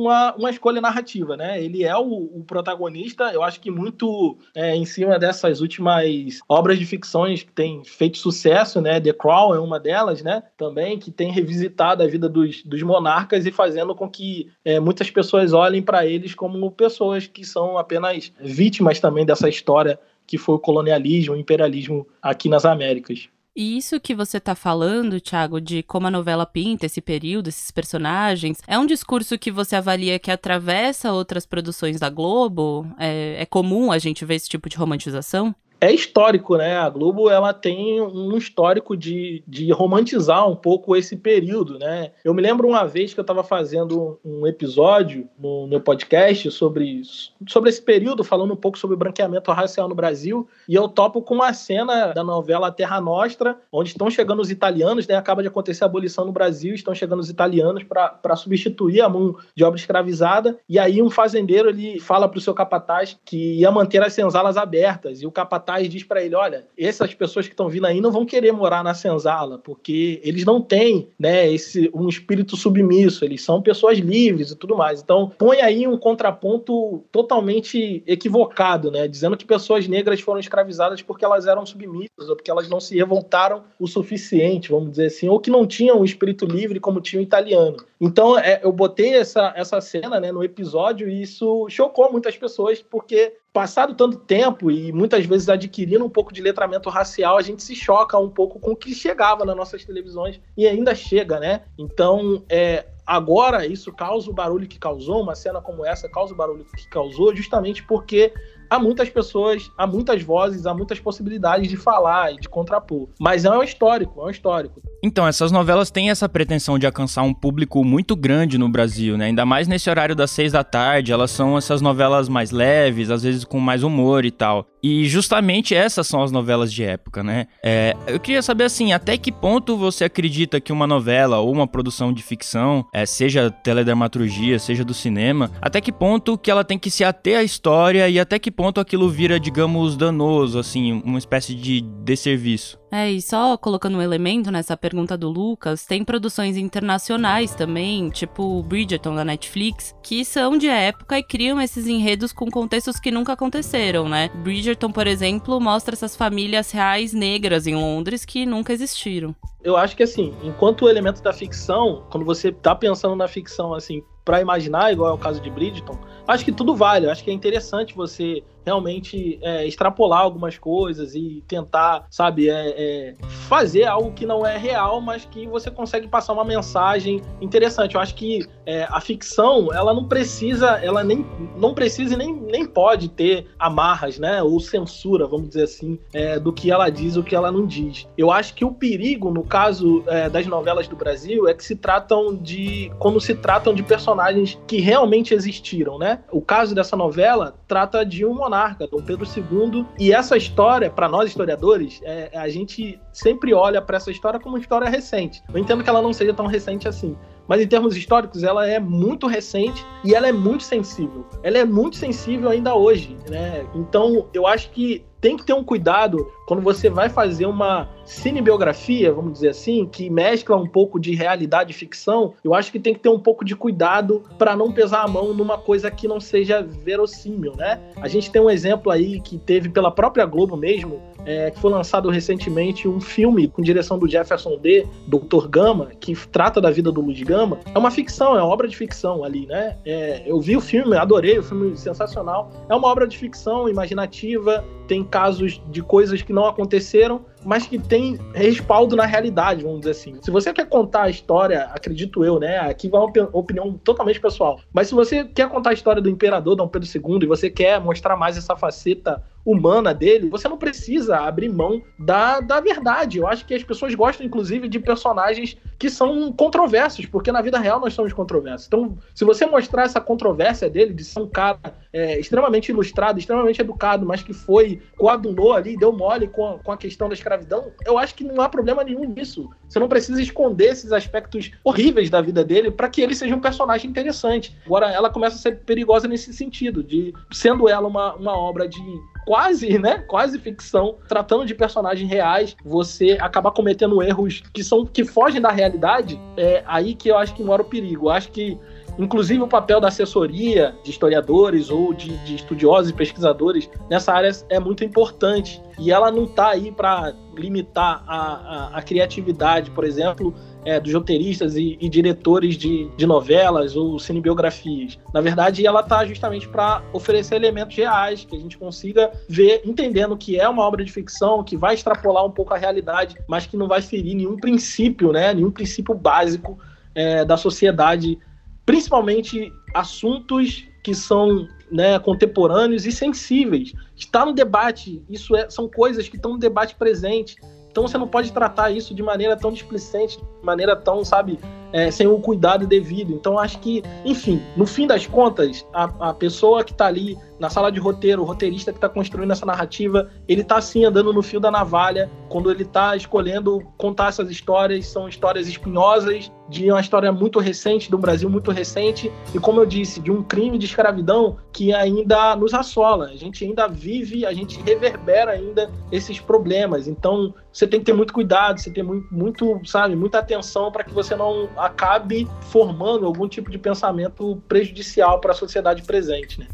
uma, 0.00 0.34
uma 0.34 0.50
escolha 0.50 0.80
narrativa, 0.80 1.36
né? 1.36 1.62
Ele 1.62 1.84
é 1.84 1.96
o, 1.96 2.02
o 2.02 2.44
protagonista, 2.46 3.32
eu 3.32 3.42
acho 3.42 3.60
que 3.60 3.70
muito 3.70 4.36
é, 4.54 4.74
em 4.74 4.84
cima 4.84 5.18
dessas 5.18 5.60
últimas 5.60 6.40
obras 6.48 6.78
de 6.78 6.84
ficções 6.84 7.42
que 7.42 7.52
tem 7.52 7.82
feito 7.84 8.18
sucesso, 8.18 8.80
né? 8.80 9.00
The 9.00 9.12
Crown 9.12 9.54
é 9.54 9.60
uma 9.60 9.80
delas, 9.80 10.22
né? 10.22 10.42
Também, 10.56 10.98
que 10.98 11.10
tem 11.10 11.30
revisitado 11.30 12.02
a 12.02 12.06
vida 12.06 12.28
dos, 12.28 12.62
dos 12.62 12.82
monarcas 12.82 13.46
e 13.46 13.50
fazendo 13.50 13.94
com 13.94 14.08
que 14.08 14.50
é, 14.64 14.78
muitas 14.78 15.10
pessoas 15.10 15.52
olhem 15.52 15.82
para 15.82 16.06
eles 16.06 16.34
como 16.34 16.70
pessoas 16.70 17.26
que 17.26 17.44
são 17.44 17.78
apenas 17.78 18.32
vítimas 18.40 19.00
também 19.00 19.24
dessa 19.24 19.48
história 19.48 19.98
que 20.26 20.36
foi 20.36 20.56
o 20.56 20.58
colonialismo, 20.58 21.34
o 21.34 21.38
imperialismo 21.38 22.06
aqui 22.20 22.48
nas 22.48 22.64
Américas. 22.64 23.28
E 23.56 23.78
isso 23.78 23.98
que 23.98 24.14
você 24.14 24.38
tá 24.38 24.54
falando, 24.54 25.18
Thiago, 25.18 25.62
de 25.62 25.82
como 25.82 26.06
a 26.06 26.10
novela 26.10 26.44
pinta 26.44 26.84
esse 26.84 27.00
período, 27.00 27.48
esses 27.48 27.70
personagens, 27.70 28.58
é 28.66 28.78
um 28.78 28.84
discurso 28.84 29.38
que 29.38 29.50
você 29.50 29.74
avalia 29.74 30.18
que 30.18 30.30
atravessa 30.30 31.10
outras 31.10 31.46
produções 31.46 31.98
da 31.98 32.10
Globo? 32.10 32.86
É, 32.98 33.36
é 33.40 33.46
comum 33.46 33.90
a 33.90 33.98
gente 33.98 34.26
ver 34.26 34.34
esse 34.34 34.46
tipo 34.46 34.68
de 34.68 34.76
romantização? 34.76 35.54
É 35.86 35.92
histórico, 35.92 36.56
né? 36.56 36.76
A 36.76 36.88
Globo 36.88 37.30
ela 37.30 37.52
tem 37.54 38.00
um 38.00 38.36
histórico 38.36 38.96
de, 38.96 39.42
de 39.46 39.70
romantizar 39.72 40.48
um 40.48 40.56
pouco 40.56 40.96
esse 40.96 41.16
período, 41.16 41.78
né? 41.78 42.12
Eu 42.24 42.34
me 42.34 42.42
lembro 42.42 42.66
uma 42.66 42.84
vez 42.84 43.14
que 43.14 43.20
eu 43.20 43.22
estava 43.22 43.44
fazendo 43.44 44.18
um 44.24 44.46
episódio 44.46 45.28
no 45.38 45.66
meu 45.66 45.80
podcast 45.80 46.50
sobre, 46.50 47.02
sobre 47.48 47.70
esse 47.70 47.80
período, 47.80 48.24
falando 48.24 48.52
um 48.52 48.56
pouco 48.56 48.78
sobre 48.78 48.96
branqueamento 48.96 49.52
racial 49.52 49.88
no 49.88 49.94
Brasil, 49.94 50.48
e 50.68 50.74
eu 50.74 50.88
topo 50.88 51.22
com 51.22 51.34
uma 51.34 51.52
cena 51.52 52.12
da 52.12 52.24
novela 52.24 52.72
Terra 52.72 53.00
Nostra, 53.00 53.56
onde 53.70 53.90
estão 53.90 54.10
chegando 54.10 54.42
os 54.42 54.50
italianos, 54.50 55.06
né? 55.06 55.14
Acaba 55.14 55.42
de 55.42 55.48
acontecer 55.48 55.84
a 55.84 55.86
abolição 55.86 56.24
no 56.24 56.32
Brasil, 56.32 56.74
estão 56.74 56.94
chegando 56.94 57.20
os 57.20 57.30
italianos 57.30 57.84
para 57.84 58.36
substituir 58.36 59.00
a 59.00 59.08
mão 59.08 59.36
de 59.54 59.62
obra 59.62 59.78
escravizada, 59.78 60.58
e 60.68 60.78
aí 60.78 61.00
um 61.00 61.10
fazendeiro 61.10 61.68
ele 61.68 62.00
fala 62.00 62.28
para 62.28 62.38
o 62.38 62.40
seu 62.40 62.54
capataz 62.54 63.16
que 63.24 63.60
ia 63.60 63.70
manter 63.70 64.02
as 64.02 64.12
senzalas 64.12 64.56
abertas, 64.56 65.22
e 65.22 65.26
o 65.26 65.30
capataz 65.30 65.75
capataz 65.76 65.88
diz 65.88 66.02
para 66.02 66.22
ele: 66.22 66.34
olha, 66.34 66.66
essas 66.76 67.14
pessoas 67.14 67.46
que 67.46 67.52
estão 67.52 67.68
vindo 67.68 67.86
aí 67.86 68.00
não 68.00 68.10
vão 68.10 68.24
querer 68.24 68.52
morar 68.52 68.82
na 68.82 68.94
senzala, 68.94 69.58
porque 69.58 70.20
eles 70.24 70.44
não 70.44 70.60
têm 70.60 71.08
né, 71.18 71.50
esse, 71.52 71.90
um 71.94 72.08
espírito 72.08 72.56
submisso, 72.56 73.24
eles 73.24 73.42
são 73.42 73.60
pessoas 73.60 73.98
livres 73.98 74.50
e 74.50 74.56
tudo 74.56 74.76
mais. 74.76 75.00
Então, 75.02 75.30
põe 75.38 75.60
aí 75.60 75.86
um 75.86 75.98
contraponto 75.98 77.04
totalmente 77.12 78.02
equivocado, 78.06 78.90
né? 78.90 79.06
Dizendo 79.06 79.36
que 79.36 79.44
pessoas 79.44 79.86
negras 79.86 80.20
foram 80.20 80.40
escravizadas 80.40 81.02
porque 81.02 81.24
elas 81.24 81.46
eram 81.46 81.66
submissas, 81.66 82.28
ou 82.28 82.36
porque 82.36 82.50
elas 82.50 82.68
não 82.68 82.80
se 82.80 82.96
revoltaram 82.96 83.64
o 83.78 83.86
suficiente, 83.86 84.70
vamos 84.70 84.90
dizer 84.90 85.06
assim, 85.06 85.28
ou 85.28 85.38
que 85.38 85.50
não 85.50 85.66
tinham 85.66 86.00
um 86.00 86.04
espírito 86.04 86.46
livre 86.46 86.80
como 86.80 87.00
tinha 87.00 87.20
o 87.20 87.22
italiano. 87.22 87.76
Então, 88.00 88.38
é, 88.38 88.60
eu 88.62 88.72
botei 88.72 89.14
essa, 89.14 89.52
essa 89.56 89.80
cena 89.80 90.20
né, 90.20 90.30
no 90.30 90.44
episódio 90.44 91.08
e 91.08 91.22
isso 91.22 91.66
chocou 91.68 92.10
muitas 92.12 92.36
pessoas, 92.36 92.82
porque 92.82 93.34
passado 93.56 93.94
tanto 93.94 94.18
tempo 94.18 94.70
e 94.70 94.92
muitas 94.92 95.24
vezes 95.24 95.48
adquirindo 95.48 96.04
um 96.04 96.10
pouco 96.10 96.30
de 96.30 96.42
letramento 96.42 96.90
racial, 96.90 97.38
a 97.38 97.42
gente 97.42 97.62
se 97.62 97.74
choca 97.74 98.18
um 98.18 98.28
pouco 98.28 98.60
com 98.60 98.72
o 98.72 98.76
que 98.76 98.94
chegava 98.94 99.46
nas 99.46 99.56
nossas 99.56 99.82
televisões 99.82 100.38
e 100.54 100.66
ainda 100.66 100.94
chega, 100.94 101.40
né? 101.40 101.62
Então, 101.78 102.44
é, 102.50 102.84
agora 103.06 103.64
isso 103.64 103.90
causa 103.94 104.30
o 104.30 104.34
barulho 104.34 104.68
que 104.68 104.78
causou, 104.78 105.22
uma 105.22 105.34
cena 105.34 105.62
como 105.62 105.86
essa 105.86 106.06
causa 106.06 106.34
o 106.34 106.36
barulho 106.36 106.66
que 106.66 106.86
causou, 106.90 107.34
justamente 107.34 107.82
porque 107.82 108.30
há 108.68 108.78
muitas 108.78 109.08
pessoas, 109.08 109.70
há 109.76 109.86
muitas 109.86 110.22
vozes, 110.22 110.66
há 110.66 110.74
muitas 110.74 110.98
possibilidades 110.98 111.68
de 111.68 111.76
falar 111.76 112.32
e 112.32 112.36
de 112.36 112.48
contrapor. 112.48 113.08
Mas 113.20 113.44
é 113.44 113.50
um 113.50 113.62
histórico, 113.62 114.20
é 114.20 114.24
um 114.24 114.30
histórico. 114.30 114.80
Então, 115.02 115.26
essas 115.26 115.52
novelas 115.52 115.90
têm 115.90 116.10
essa 116.10 116.28
pretensão 116.28 116.78
de 116.78 116.86
alcançar 116.86 117.22
um 117.22 117.32
público 117.32 117.84
muito 117.84 118.16
grande 118.16 118.58
no 118.58 118.68
Brasil, 118.68 119.16
né? 119.16 119.26
Ainda 119.26 119.44
mais 119.44 119.68
nesse 119.68 119.88
horário 119.88 120.16
das 120.16 120.30
seis 120.30 120.52
da 120.52 120.64
tarde, 120.64 121.12
elas 121.12 121.30
são 121.30 121.56
essas 121.56 121.80
novelas 121.80 122.28
mais 122.28 122.50
leves, 122.50 123.10
às 123.10 123.22
vezes 123.22 123.44
com 123.44 123.60
mais 123.60 123.82
humor 123.82 124.24
e 124.24 124.30
tal. 124.30 124.66
E 124.82 125.04
justamente 125.08 125.74
essas 125.74 126.06
são 126.06 126.22
as 126.22 126.30
novelas 126.30 126.72
de 126.72 126.84
época, 126.84 127.22
né? 127.22 127.48
É, 127.62 127.96
eu 128.06 128.20
queria 128.20 128.40
saber 128.40 128.64
assim, 128.64 128.92
até 128.92 129.16
que 129.16 129.32
ponto 129.32 129.76
você 129.76 130.04
acredita 130.04 130.60
que 130.60 130.72
uma 130.72 130.86
novela 130.86 131.38
ou 131.38 131.52
uma 131.52 131.66
produção 131.66 132.12
de 132.12 132.22
ficção, 132.22 132.86
é, 132.92 133.04
seja 133.04 133.50
teledramaturgia, 133.50 134.58
seja 134.58 134.84
do 134.84 134.94
cinema, 134.94 135.50
até 135.60 135.80
que 135.80 135.90
ponto 135.90 136.38
que 136.38 136.50
ela 136.50 136.64
tem 136.64 136.78
que 136.78 136.90
se 136.90 137.02
ater 137.02 137.38
à 137.38 137.42
história 137.42 138.08
e 138.08 138.20
até 138.20 138.38
que 138.38 138.50
ponto 138.56 138.80
aquilo 138.80 139.08
vira, 139.10 139.38
digamos, 139.38 139.96
danoso, 139.96 140.58
assim, 140.58 141.02
uma 141.04 141.18
espécie 141.18 141.54
de 141.54 141.82
desserviço? 141.82 142.78
É, 142.90 143.10
e 143.10 143.20
só 143.20 143.58
colocando 143.58 143.98
um 143.98 144.02
elemento 144.02 144.50
nessa 144.50 144.76
pergunta 144.76 145.18
do 145.18 145.28
Lucas, 145.28 145.84
tem 145.84 146.02
produções 146.02 146.56
internacionais 146.56 147.54
também, 147.54 148.08
tipo 148.08 148.62
Bridgerton 148.62 149.14
da 149.14 149.24
Netflix, 149.24 149.94
que 150.02 150.24
são 150.24 150.56
de 150.56 150.68
época 150.68 151.18
e 151.18 151.22
criam 151.22 151.60
esses 151.60 151.86
enredos 151.86 152.32
com 152.32 152.50
contextos 152.50 152.98
que 152.98 153.10
nunca 153.10 153.34
aconteceram, 153.34 154.08
né? 154.08 154.30
Bridgerton, 154.42 154.90
por 154.90 155.06
exemplo, 155.06 155.60
mostra 155.60 155.94
essas 155.94 156.16
famílias 156.16 156.70
reais 156.70 157.12
negras 157.12 157.66
em 157.66 157.74
Londres 157.74 158.24
que 158.24 158.46
nunca 158.46 158.72
existiram. 158.72 159.36
Eu 159.62 159.76
acho 159.76 159.96
que 159.96 160.02
assim, 160.02 160.32
enquanto 160.42 160.86
o 160.86 160.88
elemento 160.88 161.22
da 161.22 161.32
ficção, 161.32 162.04
quando 162.08 162.24
você 162.24 162.50
tá 162.50 162.74
pensando 162.74 163.16
na 163.16 163.28
ficção 163.28 163.74
assim, 163.74 164.02
para 164.26 164.40
imaginar, 164.40 164.92
igual 164.92 165.12
é 165.12 165.14
o 165.14 165.18
caso 165.18 165.40
de 165.40 165.48
Bridgerton, 165.48 165.96
acho 166.26 166.44
que 166.44 166.50
tudo 166.50 166.74
vale. 166.74 167.08
Acho 167.08 167.22
que 167.22 167.30
é 167.30 167.32
interessante 167.32 167.94
você 167.94 168.42
realmente 168.66 169.38
é, 169.40 169.64
extrapolar 169.64 170.20
algumas 170.20 170.58
coisas 170.58 171.14
e 171.14 171.42
tentar, 171.46 172.04
sabe, 172.10 172.50
é, 172.50 172.74
é, 172.76 173.14
fazer 173.48 173.84
algo 173.84 174.10
que 174.10 174.26
não 174.26 174.44
é 174.44 174.58
real, 174.58 175.00
mas 175.00 175.24
que 175.24 175.46
você 175.46 175.70
consegue 175.70 176.08
passar 176.08 176.32
uma 176.32 176.44
mensagem 176.44 177.22
interessante. 177.40 177.94
Eu 177.94 178.00
acho 178.00 178.16
que 178.16 178.44
é, 178.66 178.84
a 178.90 179.00
ficção, 179.00 179.72
ela 179.72 179.94
não 179.94 180.04
precisa, 180.04 180.80
ela 180.82 181.04
nem 181.04 181.24
não 181.56 181.72
precisa 181.72 182.14
e 182.14 182.16
nem, 182.16 182.34
nem 182.34 182.66
pode 182.66 183.08
ter 183.08 183.46
amarras, 183.56 184.18
né, 184.18 184.42
ou 184.42 184.58
censura, 184.58 185.28
vamos 185.28 185.48
dizer 185.48 185.62
assim, 185.62 185.96
é, 186.12 186.40
do 186.40 186.52
que 186.52 186.70
ela 186.70 186.90
diz 186.90 187.16
ou 187.16 187.22
que 187.22 187.36
ela 187.36 187.52
não 187.52 187.64
diz. 187.64 188.08
Eu 188.18 188.32
acho 188.32 188.54
que 188.54 188.64
o 188.64 188.72
perigo, 188.72 189.30
no 189.30 189.44
caso 189.44 190.02
é, 190.08 190.28
das 190.28 190.44
novelas 190.46 190.88
do 190.88 190.96
Brasil, 190.96 191.48
é 191.48 191.54
que 191.54 191.64
se 191.64 191.76
tratam 191.76 192.34
de, 192.34 192.90
quando 192.98 193.20
se 193.20 193.34
tratam 193.34 193.72
de 193.72 193.84
personagens 193.84 194.58
que 194.66 194.80
realmente 194.80 195.32
existiram, 195.32 195.98
né? 195.98 196.18
O 196.32 196.40
caso 196.40 196.74
dessa 196.74 196.96
novela 196.96 197.54
trata 197.68 198.04
de 198.04 198.26
um 198.26 198.34
monarca 198.34 198.55
monarca, 198.56 198.86
Dom 198.86 199.02
Pedro 199.02 199.26
II. 199.26 199.86
E 199.98 200.12
essa 200.12 200.36
história, 200.36 200.90
para 200.90 201.08
nós 201.08 201.28
historiadores, 201.28 202.00
é, 202.02 202.30
a 202.34 202.48
gente 202.48 202.98
sempre 203.12 203.52
olha 203.52 203.82
para 203.82 203.98
essa 203.98 204.10
história 204.10 204.40
como 204.40 204.54
uma 204.56 204.60
história 204.60 204.88
recente. 204.88 205.42
Eu 205.52 205.58
entendo 205.58 205.84
que 205.84 205.90
ela 205.90 206.00
não 206.00 206.12
seja 206.12 206.32
tão 206.32 206.46
recente 206.46 206.88
assim, 206.88 207.16
mas 207.48 207.60
em 207.60 207.66
termos 207.66 207.96
históricos 207.96 208.42
ela 208.42 208.66
é 208.66 208.78
muito 208.78 209.26
recente 209.26 209.84
e 210.04 210.14
ela 210.14 210.28
é 210.28 210.32
muito 210.32 210.62
sensível. 210.62 211.24
Ela 211.42 211.58
é 211.58 211.64
muito 211.64 211.96
sensível 211.96 212.50
ainda 212.50 212.74
hoje, 212.74 213.16
né? 213.28 213.66
Então 213.74 214.28
eu 214.32 214.46
acho 214.46 214.70
que 214.70 215.04
tem 215.20 215.36
que 215.36 215.44
ter 215.44 215.54
um 215.54 215.64
cuidado 215.64 216.30
quando 216.46 216.62
você 216.62 216.88
vai 216.88 217.08
fazer 217.08 217.46
uma 217.46 217.88
cinebiografia, 218.04 219.12
vamos 219.12 219.32
dizer 219.32 219.48
assim, 219.48 219.84
que 219.86 220.08
mescla 220.08 220.56
um 220.56 220.68
pouco 220.68 221.00
de 221.00 221.14
realidade 221.14 221.72
e 221.72 221.74
ficção. 221.74 222.34
Eu 222.44 222.54
acho 222.54 222.70
que 222.70 222.78
tem 222.78 222.94
que 222.94 223.00
ter 223.00 223.08
um 223.08 223.18
pouco 223.18 223.44
de 223.44 223.56
cuidado 223.56 224.22
para 224.38 224.54
não 224.54 224.70
pesar 224.70 225.02
a 225.02 225.08
mão 225.08 225.34
numa 225.34 225.58
coisa 225.58 225.90
que 225.90 226.06
não 226.06 226.20
seja 226.20 226.62
verossímil, 226.62 227.54
né? 227.56 227.80
A 228.00 228.06
gente 228.06 228.30
tem 228.30 228.40
um 228.40 228.48
exemplo 228.50 228.92
aí 228.92 229.20
que 229.20 229.36
teve 229.38 229.68
pela 229.68 229.90
própria 229.90 230.24
Globo 230.24 230.56
mesmo, 230.56 231.02
é, 231.26 231.50
que 231.50 231.60
foi 231.60 231.70
lançado 231.70 232.08
recentemente 232.08 232.88
um 232.88 233.00
filme 233.00 233.48
com 233.48 233.60
direção 233.60 233.98
do 233.98 234.08
Jefferson 234.08 234.56
D, 234.58 234.86
Dr. 235.08 235.48
Gama, 235.48 235.90
que 236.00 236.14
trata 236.28 236.60
da 236.60 236.70
vida 236.70 236.92
do 236.92 237.00
Luiz 237.00 237.20
Gama. 237.22 237.58
É 237.74 237.78
uma 237.78 237.90
ficção, 237.90 238.36
é 238.38 238.42
uma 238.42 238.52
obra 238.52 238.68
de 238.68 238.76
ficção 238.76 239.24
ali, 239.24 239.46
né? 239.46 239.76
É, 239.84 240.22
eu 240.24 240.40
vi 240.40 240.56
o 240.56 240.60
filme, 240.60 240.96
adorei, 240.96 241.38
o 241.38 241.42
filme 241.42 241.76
sensacional. 241.76 242.50
É 242.68 242.74
uma 242.74 242.88
obra 242.88 243.06
de 243.06 243.18
ficção 243.18 243.68
imaginativa, 243.68 244.64
tem 244.86 245.02
casos 245.02 245.60
de 245.68 245.82
coisas 245.82 246.22
que 246.22 246.32
não 246.32 246.46
aconteceram, 246.46 247.24
mas 247.44 247.66
que 247.66 247.78
tem 247.78 248.18
respaldo 248.32 248.94
na 248.94 249.04
realidade, 249.04 249.62
vamos 249.62 249.80
dizer 249.80 249.92
assim. 249.92 250.16
Se 250.22 250.30
você 250.30 250.52
quer 250.52 250.68
contar 250.68 251.04
a 251.04 251.10
história, 251.10 251.64
acredito 251.72 252.24
eu, 252.24 252.38
né? 252.38 252.58
Aqui 252.58 252.88
vai 252.88 253.00
uma 253.00 253.28
opinião 253.32 253.72
totalmente 253.84 254.20
pessoal. 254.20 254.60
Mas 254.72 254.88
se 254.88 254.94
você 254.94 255.24
quer 255.24 255.48
contar 255.48 255.70
a 255.70 255.72
história 255.72 256.00
do 256.00 256.08
imperador 256.08 256.54
Dom 256.54 256.68
Pedro 256.68 256.88
II 256.88 257.18
e 257.22 257.26
você 257.26 257.50
quer 257.50 257.80
mostrar 257.80 258.16
mais 258.16 258.36
essa 258.36 258.56
faceta 258.56 259.22
humana 259.46 259.94
dele, 259.94 260.28
você 260.28 260.48
não 260.48 260.58
precisa 260.58 261.18
abrir 261.18 261.48
mão 261.48 261.80
da, 261.96 262.40
da 262.40 262.60
verdade. 262.60 263.18
Eu 263.18 263.28
acho 263.28 263.46
que 263.46 263.54
as 263.54 263.62
pessoas 263.62 263.94
gostam, 263.94 264.26
inclusive, 264.26 264.68
de 264.68 264.80
personagens 264.80 265.56
que 265.78 265.88
são 265.88 266.32
controversos, 266.32 267.06
porque 267.06 267.30
na 267.30 267.40
vida 267.40 267.58
real 267.58 267.78
nós 267.78 267.94
somos 267.94 268.12
controversos. 268.12 268.66
Então, 268.66 268.98
se 269.14 269.24
você 269.24 269.46
mostrar 269.46 269.84
essa 269.84 270.00
controvérsia 270.00 270.68
dele, 270.68 270.92
de 270.92 271.04
ser 271.04 271.20
um 271.20 271.28
cara 271.28 271.60
é, 271.92 272.18
extremamente 272.18 272.70
ilustrado, 272.70 273.20
extremamente 273.20 273.60
educado, 273.60 274.04
mas 274.04 274.22
que 274.22 274.32
foi, 274.32 274.82
coadunou 274.96 275.52
ali, 275.52 275.76
deu 275.76 275.92
mole 275.92 276.26
com 276.26 276.46
a, 276.48 276.58
com 276.58 276.72
a 276.72 276.76
questão 276.76 277.08
da 277.08 277.14
escravidão, 277.14 277.70
eu 277.86 277.96
acho 277.98 278.14
que 278.14 278.24
não 278.24 278.40
há 278.40 278.48
problema 278.48 278.82
nenhum 278.82 279.04
nisso. 279.04 279.48
Você 279.68 279.78
não 279.78 279.88
precisa 279.88 280.20
esconder 280.20 280.72
esses 280.72 280.92
aspectos 280.92 281.52
horríveis 281.62 282.10
da 282.10 282.20
vida 282.20 282.44
dele 282.44 282.70
para 282.70 282.88
que 282.88 283.00
ele 283.00 283.14
seja 283.14 283.34
um 283.34 283.40
personagem 283.40 283.88
interessante. 283.88 284.56
Agora, 284.66 284.90
ela 284.90 285.08
começa 285.10 285.36
a 285.36 285.38
ser 285.38 285.60
perigosa 285.60 286.08
nesse 286.08 286.32
sentido, 286.32 286.82
de 286.82 287.14
sendo 287.30 287.68
ela 287.68 287.86
uma, 287.86 288.14
uma 288.14 288.36
obra 288.36 288.68
de 288.68 288.80
quase, 289.26 289.78
né? 289.78 289.98
Quase 290.06 290.38
ficção, 290.38 290.96
tratando 291.08 291.44
de 291.44 291.54
personagens 291.54 292.08
reais, 292.08 292.56
você 292.64 293.18
acaba 293.20 293.50
cometendo 293.50 294.00
erros 294.00 294.42
que 294.54 294.62
são 294.62 294.86
que 294.86 295.04
fogem 295.04 295.40
da 295.40 295.50
realidade. 295.50 296.18
É 296.36 296.62
aí 296.66 296.94
que 296.94 297.10
eu 297.10 297.18
acho 297.18 297.34
que 297.34 297.42
mora 297.42 297.60
o 297.60 297.64
perigo. 297.64 298.06
Eu 298.06 298.10
acho 298.10 298.30
que 298.30 298.58
Inclusive, 298.98 299.42
o 299.42 299.48
papel 299.48 299.80
da 299.80 299.88
assessoria 299.88 300.74
de 300.82 300.90
historiadores 300.90 301.70
ou 301.70 301.92
de, 301.92 302.16
de 302.24 302.36
estudiosos 302.36 302.90
e 302.90 302.94
pesquisadores 302.94 303.68
nessa 303.90 304.12
área 304.12 304.30
é 304.48 304.58
muito 304.58 304.84
importante. 304.84 305.60
E 305.78 305.92
ela 305.92 306.10
não 306.10 306.24
está 306.24 306.48
aí 306.48 306.72
para 306.72 307.12
limitar 307.36 308.02
a, 308.06 308.16
a, 308.16 308.78
a, 308.78 308.82
criatividade, 308.82 309.70
por 309.70 309.84
exemplo, 309.84 310.34
é, 310.66 310.80
dos 310.80 310.92
roteiristas 310.92 311.54
e, 311.54 311.78
e 311.80 311.88
diretores 311.88 312.56
de, 312.56 312.88
de, 312.96 313.06
novelas 313.06 313.76
ou 313.76 313.98
cinebiografias. 313.98 314.98
Na 315.14 315.20
verdade, 315.20 315.64
ela 315.64 315.80
está 315.80 316.04
justamente 316.04 316.48
para 316.48 316.82
oferecer 316.92 317.36
elementos 317.36 317.76
reais 317.76 318.24
que 318.24 318.34
a 318.34 318.38
gente 318.38 318.58
consiga 318.58 319.12
ver, 319.28 319.62
entendendo 319.64 320.16
que 320.16 320.38
é 320.38 320.48
uma 320.48 320.64
obra 320.64 320.84
de 320.84 320.90
ficção, 320.90 321.44
que 321.44 321.56
vai 321.56 321.74
extrapolar 321.74 322.26
um 322.26 322.32
pouco 322.32 322.52
a 322.52 322.58
realidade, 322.58 323.16
mas 323.28 323.46
que 323.46 323.56
não 323.56 323.68
vai 323.68 323.80
ferir 323.80 324.16
nenhum 324.16 324.36
princípio, 324.36 325.12
né, 325.12 325.32
nenhum 325.32 325.52
princípio 325.52 325.94
básico 325.94 326.58
é, 326.94 327.24
da 327.24 327.36
sociedade 327.36 328.18
principalmente 328.66 329.52
assuntos 329.72 330.64
que 330.82 330.92
são 330.92 331.48
né, 331.70 331.98
contemporâneos 332.00 332.84
e 332.84 332.90
sensíveis. 332.90 333.72
Está 333.96 334.26
no 334.26 334.32
debate, 334.32 335.02
isso 335.08 335.36
é, 335.36 335.48
são 335.48 335.68
coisas 335.68 336.08
que 336.08 336.16
estão 336.16 336.32
no 336.32 336.38
debate 336.38 336.74
presente. 336.74 337.36
Então 337.76 337.86
você 337.86 337.98
não 337.98 338.08
pode 338.08 338.32
tratar 338.32 338.70
isso 338.70 338.94
de 338.94 339.02
maneira 339.02 339.36
tão 339.36 339.52
displicente, 339.52 340.16
de 340.16 340.24
maneira 340.40 340.74
tão, 340.74 341.04
sabe, 341.04 341.38
é, 341.72 341.90
sem 341.90 342.06
o 342.06 342.18
cuidado 342.18 342.66
devido. 342.66 343.12
Então 343.12 343.38
acho 343.38 343.58
que, 343.58 343.82
enfim, 344.04 344.42
no 344.56 344.66
fim 344.66 344.86
das 344.86 345.06
contas, 345.06 345.66
a, 345.72 346.10
a 346.10 346.14
pessoa 346.14 346.64
que 346.64 346.72
está 346.72 346.86
ali 346.86 347.18
na 347.38 347.50
sala 347.50 347.70
de 347.70 347.78
roteiro, 347.78 348.22
o 348.22 348.24
roteirista 348.24 348.72
que 348.72 348.78
está 348.78 348.88
construindo 348.88 349.30
essa 349.30 349.44
narrativa, 349.44 350.10
ele 350.26 350.40
está 350.40 350.56
assim 350.56 350.84
andando 350.84 351.12
no 351.12 351.22
fio 351.22 351.38
da 351.38 351.50
navalha 351.50 352.10
quando 352.28 352.50
ele 352.50 352.62
está 352.62 352.96
escolhendo 352.96 353.62
contar 353.76 354.08
essas 354.08 354.30
histórias. 354.30 354.86
São 354.86 355.08
histórias 355.08 355.46
espinhosas, 355.46 356.30
de 356.48 356.70
uma 356.70 356.80
história 356.80 357.10
muito 357.10 357.38
recente, 357.38 357.90
do 357.90 357.98
Brasil 357.98 358.30
muito 358.30 358.50
recente, 358.50 359.10
e 359.34 359.38
como 359.38 359.60
eu 359.60 359.66
disse, 359.66 360.00
de 360.00 360.10
um 360.10 360.22
crime 360.22 360.58
de 360.58 360.66
escravidão 360.66 361.36
que 361.52 361.74
ainda 361.74 362.36
nos 362.36 362.54
assola. 362.54 363.06
A 363.06 363.16
gente 363.16 363.44
ainda 363.44 363.66
vive, 363.66 364.24
a 364.24 364.32
gente 364.32 364.60
reverbera 364.62 365.32
ainda 365.32 365.70
esses 365.90 366.20
problemas. 366.20 366.86
Então 366.86 367.34
você 367.52 367.66
tem 367.66 367.80
que 367.80 367.86
ter 367.86 367.92
muito 367.92 368.12
cuidado, 368.12 368.60
você 368.60 368.70
tem 368.70 368.84
muito, 368.84 369.12
muito 369.12 369.60
sabe, 369.64 369.96
muita 369.96 370.18
atenção 370.18 370.70
para 370.70 370.84
que 370.84 370.92
você 370.92 371.16
não 371.16 371.48
acabe 371.56 372.28
formando 372.50 373.06
algum 373.06 373.28
tipo 373.28 373.50
de 373.50 373.58
pensamento 373.58 374.42
prejudicial 374.48 375.20
para 375.20 375.32
a 375.32 375.34
sociedade 375.34 375.82
presente, 375.82 376.40
né? 376.40 376.46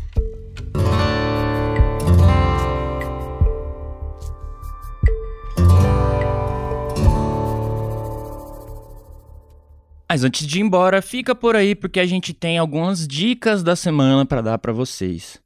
Mas 10.12 10.24
antes 10.24 10.46
de 10.46 10.58
ir 10.58 10.62
embora, 10.62 11.00
fica 11.00 11.34
por 11.34 11.56
aí 11.56 11.74
porque 11.74 11.98
a 11.98 12.04
gente 12.04 12.34
tem 12.34 12.58
algumas 12.58 13.08
dicas 13.08 13.62
da 13.62 13.74
semana 13.74 14.26
para 14.26 14.42
dar 14.42 14.58
para 14.58 14.70
vocês. 14.70 15.40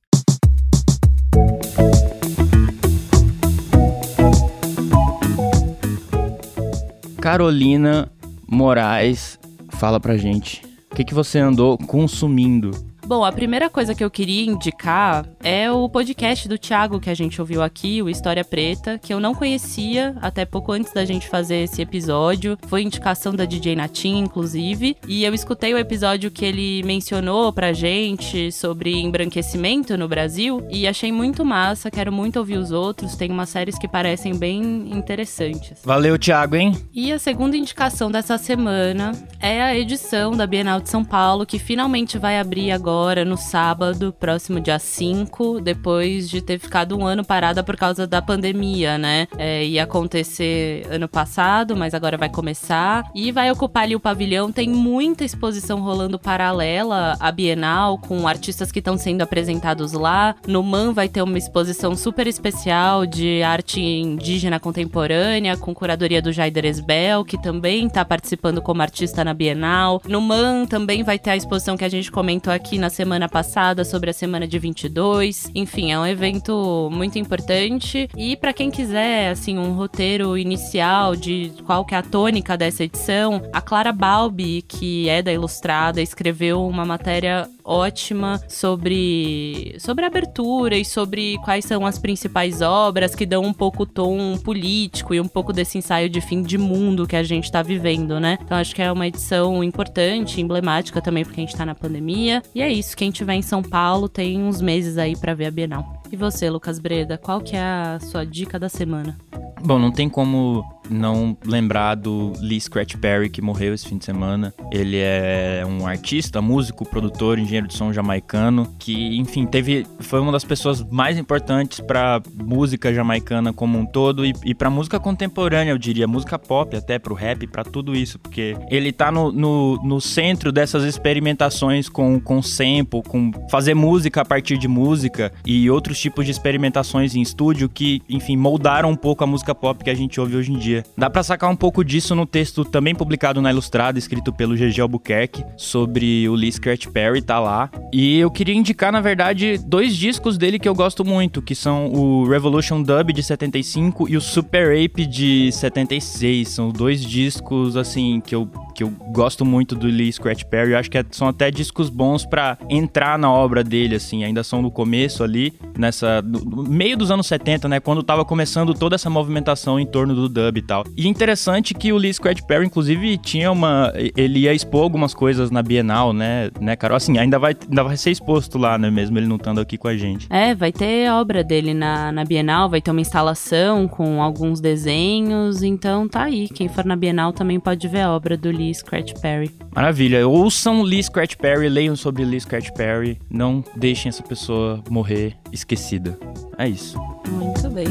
Carolina 7.21 8.11
Moraes, 8.49 9.38
fala 9.77 10.01
pra 10.01 10.17
gente. 10.17 10.62
O 10.91 10.95
que, 10.95 11.05
que 11.05 11.15
você 11.15 11.39
andou 11.39 11.77
consumindo 11.77 12.71
Bom, 13.07 13.25
a 13.25 13.31
primeira 13.31 13.71
coisa 13.71 13.95
que 13.95 14.03
eu 14.03 14.11
queria 14.11 14.51
indicar 14.51 15.25
é 15.47 15.71
o 15.71 15.89
podcast 15.89 16.49
do 16.49 16.59
Thiago 16.59 16.99
que 16.99 17.09
a 17.09 17.15
gente 17.15 17.41
ouviu 17.41 17.63
aqui, 17.63 18.03
o 18.03 18.11
História 18.11 18.45
Preta, 18.45 18.99
que 18.99 19.15
eu 19.15 19.21
não 19.21 19.33
conhecia 19.33 20.17
até 20.21 20.45
pouco 20.45 20.73
antes 20.73 20.93
da 20.93 21.05
gente 21.05 21.29
fazer 21.29 21.59
esse 21.59 21.81
episódio. 21.81 22.59
Foi 22.67 22.83
indicação 22.83 23.33
da 23.33 23.45
DJ 23.45 23.77
Natin, 23.77 24.19
inclusive. 24.19 24.97
E 25.07 25.25
eu 25.25 25.33
escutei 25.33 25.73
o 25.73 25.79
episódio 25.79 26.33
que 26.33 26.45
ele 26.45 26.83
mencionou 26.83 27.53
pra 27.53 27.73
gente 27.73 28.51
sobre 28.51 28.93
embranquecimento 29.01 29.97
no 29.97 30.09
Brasil 30.09 30.67
e 30.69 30.85
achei 30.85 31.13
muito 31.13 31.45
massa. 31.45 31.93
Quero 31.93 32.13
muito 32.13 32.41
ouvir 32.41 32.59
os 32.59 32.73
outros. 32.73 33.15
Tem 33.15 33.31
umas 33.31 33.49
séries 33.49 33.79
que 33.79 33.87
parecem 33.87 34.37
bem 34.37 34.91
interessantes. 34.91 35.81
Valeu, 35.85 36.19
Thiago, 36.19 36.57
hein? 36.57 36.77
E 36.93 37.13
a 37.13 37.21
segunda 37.21 37.57
indicação 37.57 38.11
dessa 38.11 38.37
semana 38.37 39.13
é 39.39 39.63
a 39.63 39.79
edição 39.79 40.33
da 40.37 40.45
Bienal 40.45 40.81
de 40.81 40.89
São 40.89 41.05
Paulo, 41.05 41.47
que 41.47 41.61
finalmente 41.61 42.19
vai 42.19 42.41
abrir 42.41 42.73
agora 42.73 42.97
agora 42.97 43.25
no 43.25 43.37
sábado, 43.37 44.13
próximo 44.19 44.61
dia 44.61 44.79
5, 44.79 45.36
depois 45.62 46.29
de 46.29 46.40
ter 46.40 46.59
ficado 46.59 46.96
um 46.96 47.07
ano 47.07 47.25
parada 47.25 47.62
por 47.62 47.77
causa 47.77 48.07
da 48.07 48.22
pandemia, 48.22 48.99
né? 48.99 49.29
É, 49.37 49.64
ia 49.64 49.85
acontecer 49.85 50.87
ano 50.90 51.09
passado, 51.09 51.77
mas 51.77 51.94
agora 51.94 52.16
vai 52.16 52.29
começar. 52.29 53.05
E 53.14 53.31
vai 53.31 53.51
ocupar 53.51 53.85
ali 53.85 53.94
o 53.94 54.01
pavilhão. 54.01 54.51
Tem 54.51 54.68
muita 54.68 55.25
exposição 55.25 55.81
rolando 55.81 56.18
paralela 56.18 57.16
à 57.20 57.31
Bienal, 57.31 57.99
com 57.99 58.27
artistas 58.27 58.72
que 58.72 58.79
estão 58.79 58.96
sendo 58.96 59.22
apresentados 59.22 59.92
lá. 59.92 60.35
No 60.46 60.62
MAN 60.62 60.92
vai 60.92 61.09
ter 61.09 61.22
uma 61.22 61.38
exposição 61.38 61.94
super 61.94 62.27
especial 62.27 63.07
de 63.07 63.42
arte 63.42 63.81
indígena 63.81 64.59
contemporânea, 64.59 65.57
com 65.57 65.75
curadoria 65.75 66.22
do 66.22 66.33
Jaider 66.33 66.64
Esbel, 66.64 67.25
que 67.25 67.40
também 67.40 67.87
está 67.87 68.05
participando 68.05 68.62
como 68.62 68.83
artista 68.83 69.25
na 69.25 69.35
Bienal. 69.35 70.01
No 70.09 70.20
MAN 70.20 70.66
também 70.66 71.03
vai 71.03 71.18
ter 71.18 71.31
a 71.31 71.37
exposição 71.37 71.77
que 71.77 71.85
a 71.85 71.88
gente 71.88 72.11
comentou 72.11 72.53
aqui 72.53 72.79
na 72.79 72.90
semana 72.90 73.29
passada 73.29 73.85
sobre 73.85 74.11
a 74.11 74.12
semana 74.12 74.46
de 74.46 74.59
22. 74.59 75.26
Enfim, 75.55 75.93
é 75.93 75.99
um 75.99 76.07
evento 76.07 76.89
muito 76.93 77.19
importante. 77.19 78.09
E 78.17 78.37
para 78.37 78.53
quem 78.53 78.71
quiser 78.71 79.31
assim 79.31 79.59
um 79.59 79.73
roteiro 79.73 80.37
inicial 80.37 81.17
de 81.17 81.53
qual 81.65 81.85
que 81.85 81.95
é 81.95 81.99
a 81.99 82.03
tônica 82.03 82.57
dessa 82.57 82.85
edição, 82.85 83.43
a 83.53 83.61
Clara 83.61 83.93
Balbi, 83.93 84.62
que 84.62 85.09
é 85.09 85.23
da 85.23 85.33
Ilustrada, 85.33 86.01
escreveu 86.01 86.67
uma 86.67 86.85
matéria 86.85 87.49
ótima 87.67 88.41
sobre 88.49 89.75
sobre 89.81 90.07
abertura 90.07 90.77
e 90.77 90.85
sobre 90.85 91.37
quais 91.45 91.65
são 91.65 91.85
as 91.85 91.99
principais 91.99 92.63
obras 92.63 93.15
que 93.15 93.27
dão 93.27 93.43
um 93.43 93.53
pouco 93.53 93.83
o 93.83 93.87
tom 93.87 94.39
político 94.39 95.13
e 95.13 95.21
um 95.21 95.27
pouco 95.27 95.53
desse 95.53 95.77
ensaio 95.77 96.09
de 96.09 96.21
fim 96.21 96.43
de 96.43 96.57
mundo 96.57 97.07
que 97.07 97.17
a 97.17 97.25
gente 97.25 97.51
tá 97.51 97.63
vivendo, 97.63 98.21
né? 98.21 98.39
Então 98.41 98.57
acho 98.57 98.75
que 98.75 98.83
é 98.83 98.91
uma 98.93 99.07
edição 99.07 99.65
importante, 99.65 100.41
emblemática 100.41 101.03
também 101.03 101.25
porque 101.25 101.41
a 101.41 101.45
gente 101.45 101.57
tá 101.57 101.67
na 101.67 101.75
pandemia. 101.75 102.43
E 102.55 102.63
é 102.63 102.73
isso, 102.73 102.97
quem 102.97 103.11
tiver 103.11 103.35
em 103.35 103.43
São 103.43 103.63
Paulo 103.63 104.09
tem 104.09 104.43
uns 104.43 104.61
meses 104.61 104.97
aí 104.97 105.17
para 105.17 105.35
ver 105.35 105.47
a 105.47 105.51
Bienal. 105.51 106.03
E 106.11 106.17
você, 106.17 106.49
Lucas 106.49 106.79
Breda, 106.79 107.19
qual 107.19 107.41
que 107.41 107.57
é 107.57 107.61
a 107.61 107.99
sua 108.01 108.25
dica 108.25 108.59
da 108.59 108.69
semana? 108.69 109.19
Bom, 109.65 109.79
não 109.79 109.91
tem 109.91 110.09
como 110.09 110.65
não 110.90 111.37
lembrar 111.44 111.94
do 111.94 112.33
Lee 112.40 112.61
Scratch 112.61 112.96
Perry, 112.96 113.29
que 113.29 113.42
morreu 113.42 113.75
esse 113.75 113.88
fim 113.88 113.99
de 113.99 114.05
semana. 114.05 114.55
Ele 114.70 114.99
é 114.99 115.64
um 115.66 115.87
artista, 115.87 116.40
músico, 116.40 116.88
produtor, 116.88 117.38
engenheiro 117.38 117.66
de 117.66 117.75
som 117.75 117.92
jamaicano, 117.92 118.75
que, 118.79 119.16
enfim, 119.18 119.46
teve 119.46 119.87
foi 120.01 120.20
uma 120.20 120.33
das 120.33 120.44
pessoas 120.44 120.85
mais 120.90 121.18
importantes 121.18 121.81
para 121.81 122.22
música 122.35 122.92
jamaicana 122.92 123.53
como 123.53 123.79
um 123.79 123.87
todo 123.87 124.25
e, 124.25 124.33
e 124.44 124.55
para 124.55 124.70
música 124.70 124.99
contemporânea, 124.99 125.72
eu 125.72 125.79
diria, 125.79 126.07
música 126.07 126.38
pop, 126.38 126.77
até 126.77 126.99
pro 126.99 127.14
rap, 127.14 127.46
para 127.46 127.64
tudo 127.64 127.94
isso, 127.94 128.18
porque 128.18 128.57
ele 128.70 128.92
tá 128.92 129.11
no, 129.11 129.33
no, 129.33 129.77
no 129.83 130.01
centro 130.01 130.53
dessas 130.53 130.85
experimentações 130.85 131.88
com, 131.88 132.20
com 132.20 132.42
sample, 132.42 133.03
com 133.07 133.31
fazer 133.51 133.75
música 133.75 134.22
a 134.22 134.25
partir 134.25 134.59
de 134.59 134.68
música 134.68 135.33
e 135.44 135.70
outros 135.70 135.99
tipos 135.99 136.25
de 136.25 136.31
experimentações 136.31 137.14
em 137.14 137.20
estúdio 137.20 137.68
que, 137.68 138.03
enfim, 138.09 138.37
moldaram 138.37 138.90
um 138.90 138.96
pouco 138.96 139.25
a 139.25 139.27
música 139.27 139.55
pop 139.55 139.83
que 139.83 139.90
a 139.90 139.94
gente 139.94 140.20
ouve 140.20 140.37
hoje 140.37 140.53
em 140.53 140.59
dia. 140.59 140.76
Dá 140.97 141.09
para 141.11 141.23
sacar 141.23 141.51
um 141.51 141.57
pouco 141.57 141.85
disso 141.85 142.15
no 142.15 142.27
texto 142.27 142.65
também 142.65 142.95
publicado 142.95 143.41
na 143.41 143.51
Ilustrada, 143.51 143.99
escrito 143.99 144.33
pelo 144.33 144.55
GG 144.55 144.81
Albuquerque, 144.81 145.45
sobre 145.57 146.29
o 146.29 146.35
Lee 146.35 146.53
Scratch 146.53 146.87
Perry, 146.89 147.23
tá 147.23 147.39
lá. 147.39 147.71
E 147.93 148.19
eu 148.19 148.31
queria 148.31 148.55
indicar, 148.55 148.93
na 148.93 149.01
verdade, 149.01 149.59
dois 149.59 149.97
discos 149.97 150.37
dele 150.37 150.59
que 150.59 150.69
eu 150.69 150.75
gosto 150.75 151.05
muito, 151.05 151.41
que 151.43 151.55
são 151.55 151.93
o 151.93 152.29
Revolution 152.29 152.83
Dub 152.83 153.12
de 153.12 153.23
75 153.23 154.09
e 154.09 154.17
o 154.17 154.21
Super 154.21 154.73
Ape 154.73 155.07
de 155.07 155.51
76. 155.53 156.49
São 156.49 156.71
dois 156.71 157.03
discos, 157.03 157.77
assim, 157.77 158.21
que 158.21 158.35
eu 158.35 158.49
que 158.77 158.83
eu 158.83 158.91
gosto 158.91 159.45
muito 159.45 159.75
do 159.75 159.87
Lee 159.87 160.12
Scratch 160.12 160.45
Perry. 160.45 160.73
Eu 160.73 160.79
acho 160.79 160.91
que 160.91 160.99
é, 160.99 161.05
são 161.11 161.29
até 161.29 161.51
discos 161.51 161.89
bons 161.89 162.27
para 162.27 162.59
entrar 162.69 163.19
na 163.19 163.33
obra 163.33 163.65
dele, 163.65 163.97
assim. 163.97 164.23
Ainda 164.23 164.45
são 164.45 164.61
no 164.61 164.71
começo 164.71 165.25
ali, 165.25 165.55
nessa. 165.77 166.21
No 166.21 166.62
meio 166.62 166.97
dos 166.97 167.11
anos 167.11 167.27
70, 167.27 167.69
né? 167.69 167.81
Quando 167.81 168.03
tava 168.03 168.25
começando 168.25 168.75
toda 168.75 168.95
essa 168.95 169.09
movimentação 169.09 169.81
em 169.81 169.87
torno 169.87 170.15
do 170.15 170.29
dub 170.29 170.59
e 170.59 170.62
tal. 170.62 170.85
E 170.95 171.09
interessante 171.09 171.73
que 171.73 171.91
o 171.93 171.97
Lee 171.97 172.12
Scratch 172.12 172.43
Perry, 172.43 172.67
inclusive, 172.67 173.17
tinha 173.17 173.51
uma. 173.51 173.93
Ele 174.15 174.41
ia 174.41 174.53
expor 174.53 174.83
algumas 174.83 175.15
coisas 175.15 175.51
na 175.51 175.62
Bienal, 175.62 176.12
né, 176.12 176.51
né, 176.61 176.77
Carol? 176.77 176.97
Assim, 176.97 177.17
ainda 177.17 177.39
vai, 177.39 177.57
ainda 177.69 177.83
vai 177.83 177.97
ser 177.97 178.11
exposto 178.11 178.59
lá, 178.59 178.77
né? 178.77 178.91
Mesmo 178.91 179.19
ele 179.19 179.27
não 179.27 179.37
estando 179.37 179.61
aqui 179.61 179.79
com 179.79 179.89
a 179.89 179.97
gente. 179.97 180.27
É, 180.29 180.55
vai 180.55 180.71
ter 180.71 181.11
obra 181.11 181.43
dele 181.43 181.73
na, 181.73 182.12
na 182.12 182.25
Bienal, 182.25 182.69
vai 182.69 182.83
ter 182.83 182.91
uma 182.91 183.01
instalação 183.01 183.89
com 183.89 184.23
alguns 184.23 184.61
desenhos. 184.61 185.62
Então 185.62 186.07
tá 186.07 186.25
aí. 186.25 186.49
Quem 186.49 186.69
for 186.69 186.85
na 186.85 186.95
Bienal 186.95 187.33
também 187.33 187.59
pode 187.59 187.89
ver 187.89 188.03
a 188.03 188.12
obra 188.12 188.37
do 188.37 188.51
Lee 188.51 188.66
Lee 188.67 188.75
Scratch 188.75 189.13
Perry. 189.21 189.55
Maravilha. 189.73 190.27
Ouçam 190.27 190.83
Lee 190.83 191.01
Scratch 191.01 191.37
Perry, 191.37 191.69
leiam 191.69 191.95
sobre 191.95 192.25
Lee 192.25 192.41
Scratch 192.41 192.71
Perry. 192.73 193.17
Não 193.31 193.63
deixem 193.77 194.09
essa 194.09 194.25
pessoa 194.25 194.83
morrer 194.91 195.37
esquecida. 195.53 196.19
É 196.59 196.69
isso. 196.69 196.99
Muito 197.29 197.71
bem. 197.71 197.87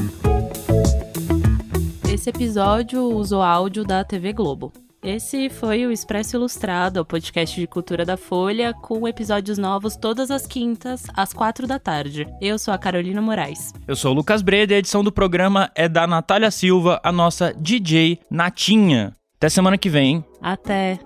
Esse 2.13 2.29
episódio 2.29 3.03
usou 3.03 3.41
áudio 3.41 3.85
da 3.85 4.03
TV 4.03 4.33
Globo. 4.33 4.73
Esse 5.01 5.49
foi 5.49 5.85
o 5.85 5.91
Expresso 5.91 6.35
Ilustrado, 6.35 6.99
o 6.99 7.05
podcast 7.05 7.57
de 7.57 7.67
cultura 7.67 8.03
da 8.03 8.17
Folha, 8.17 8.73
com 8.73 9.07
episódios 9.07 9.57
novos 9.57 9.95
todas 9.95 10.31
as 10.31 10.47
quintas, 10.47 11.05
às 11.15 11.31
quatro 11.31 11.67
da 11.67 11.77
tarde. 11.77 12.27
Eu 12.41 12.57
sou 12.57 12.73
a 12.73 12.77
Carolina 12.77 13.21
Moraes. 13.21 13.71
Eu 13.87 13.95
sou 13.95 14.11
o 14.11 14.15
Lucas 14.15 14.41
Breda 14.41 14.73
e 14.73 14.75
a 14.75 14.79
edição 14.79 15.03
do 15.03 15.11
programa 15.11 15.71
é 15.75 15.87
da 15.87 16.07
Natália 16.07 16.49
Silva, 16.49 16.99
a 17.03 17.11
nossa 17.11 17.53
DJ 17.53 18.19
Natinha. 18.29 19.13
Até 19.45 19.51
semana 19.51 19.77
que 19.77 19.91
vem? 19.91 20.25
Até. 20.41 20.97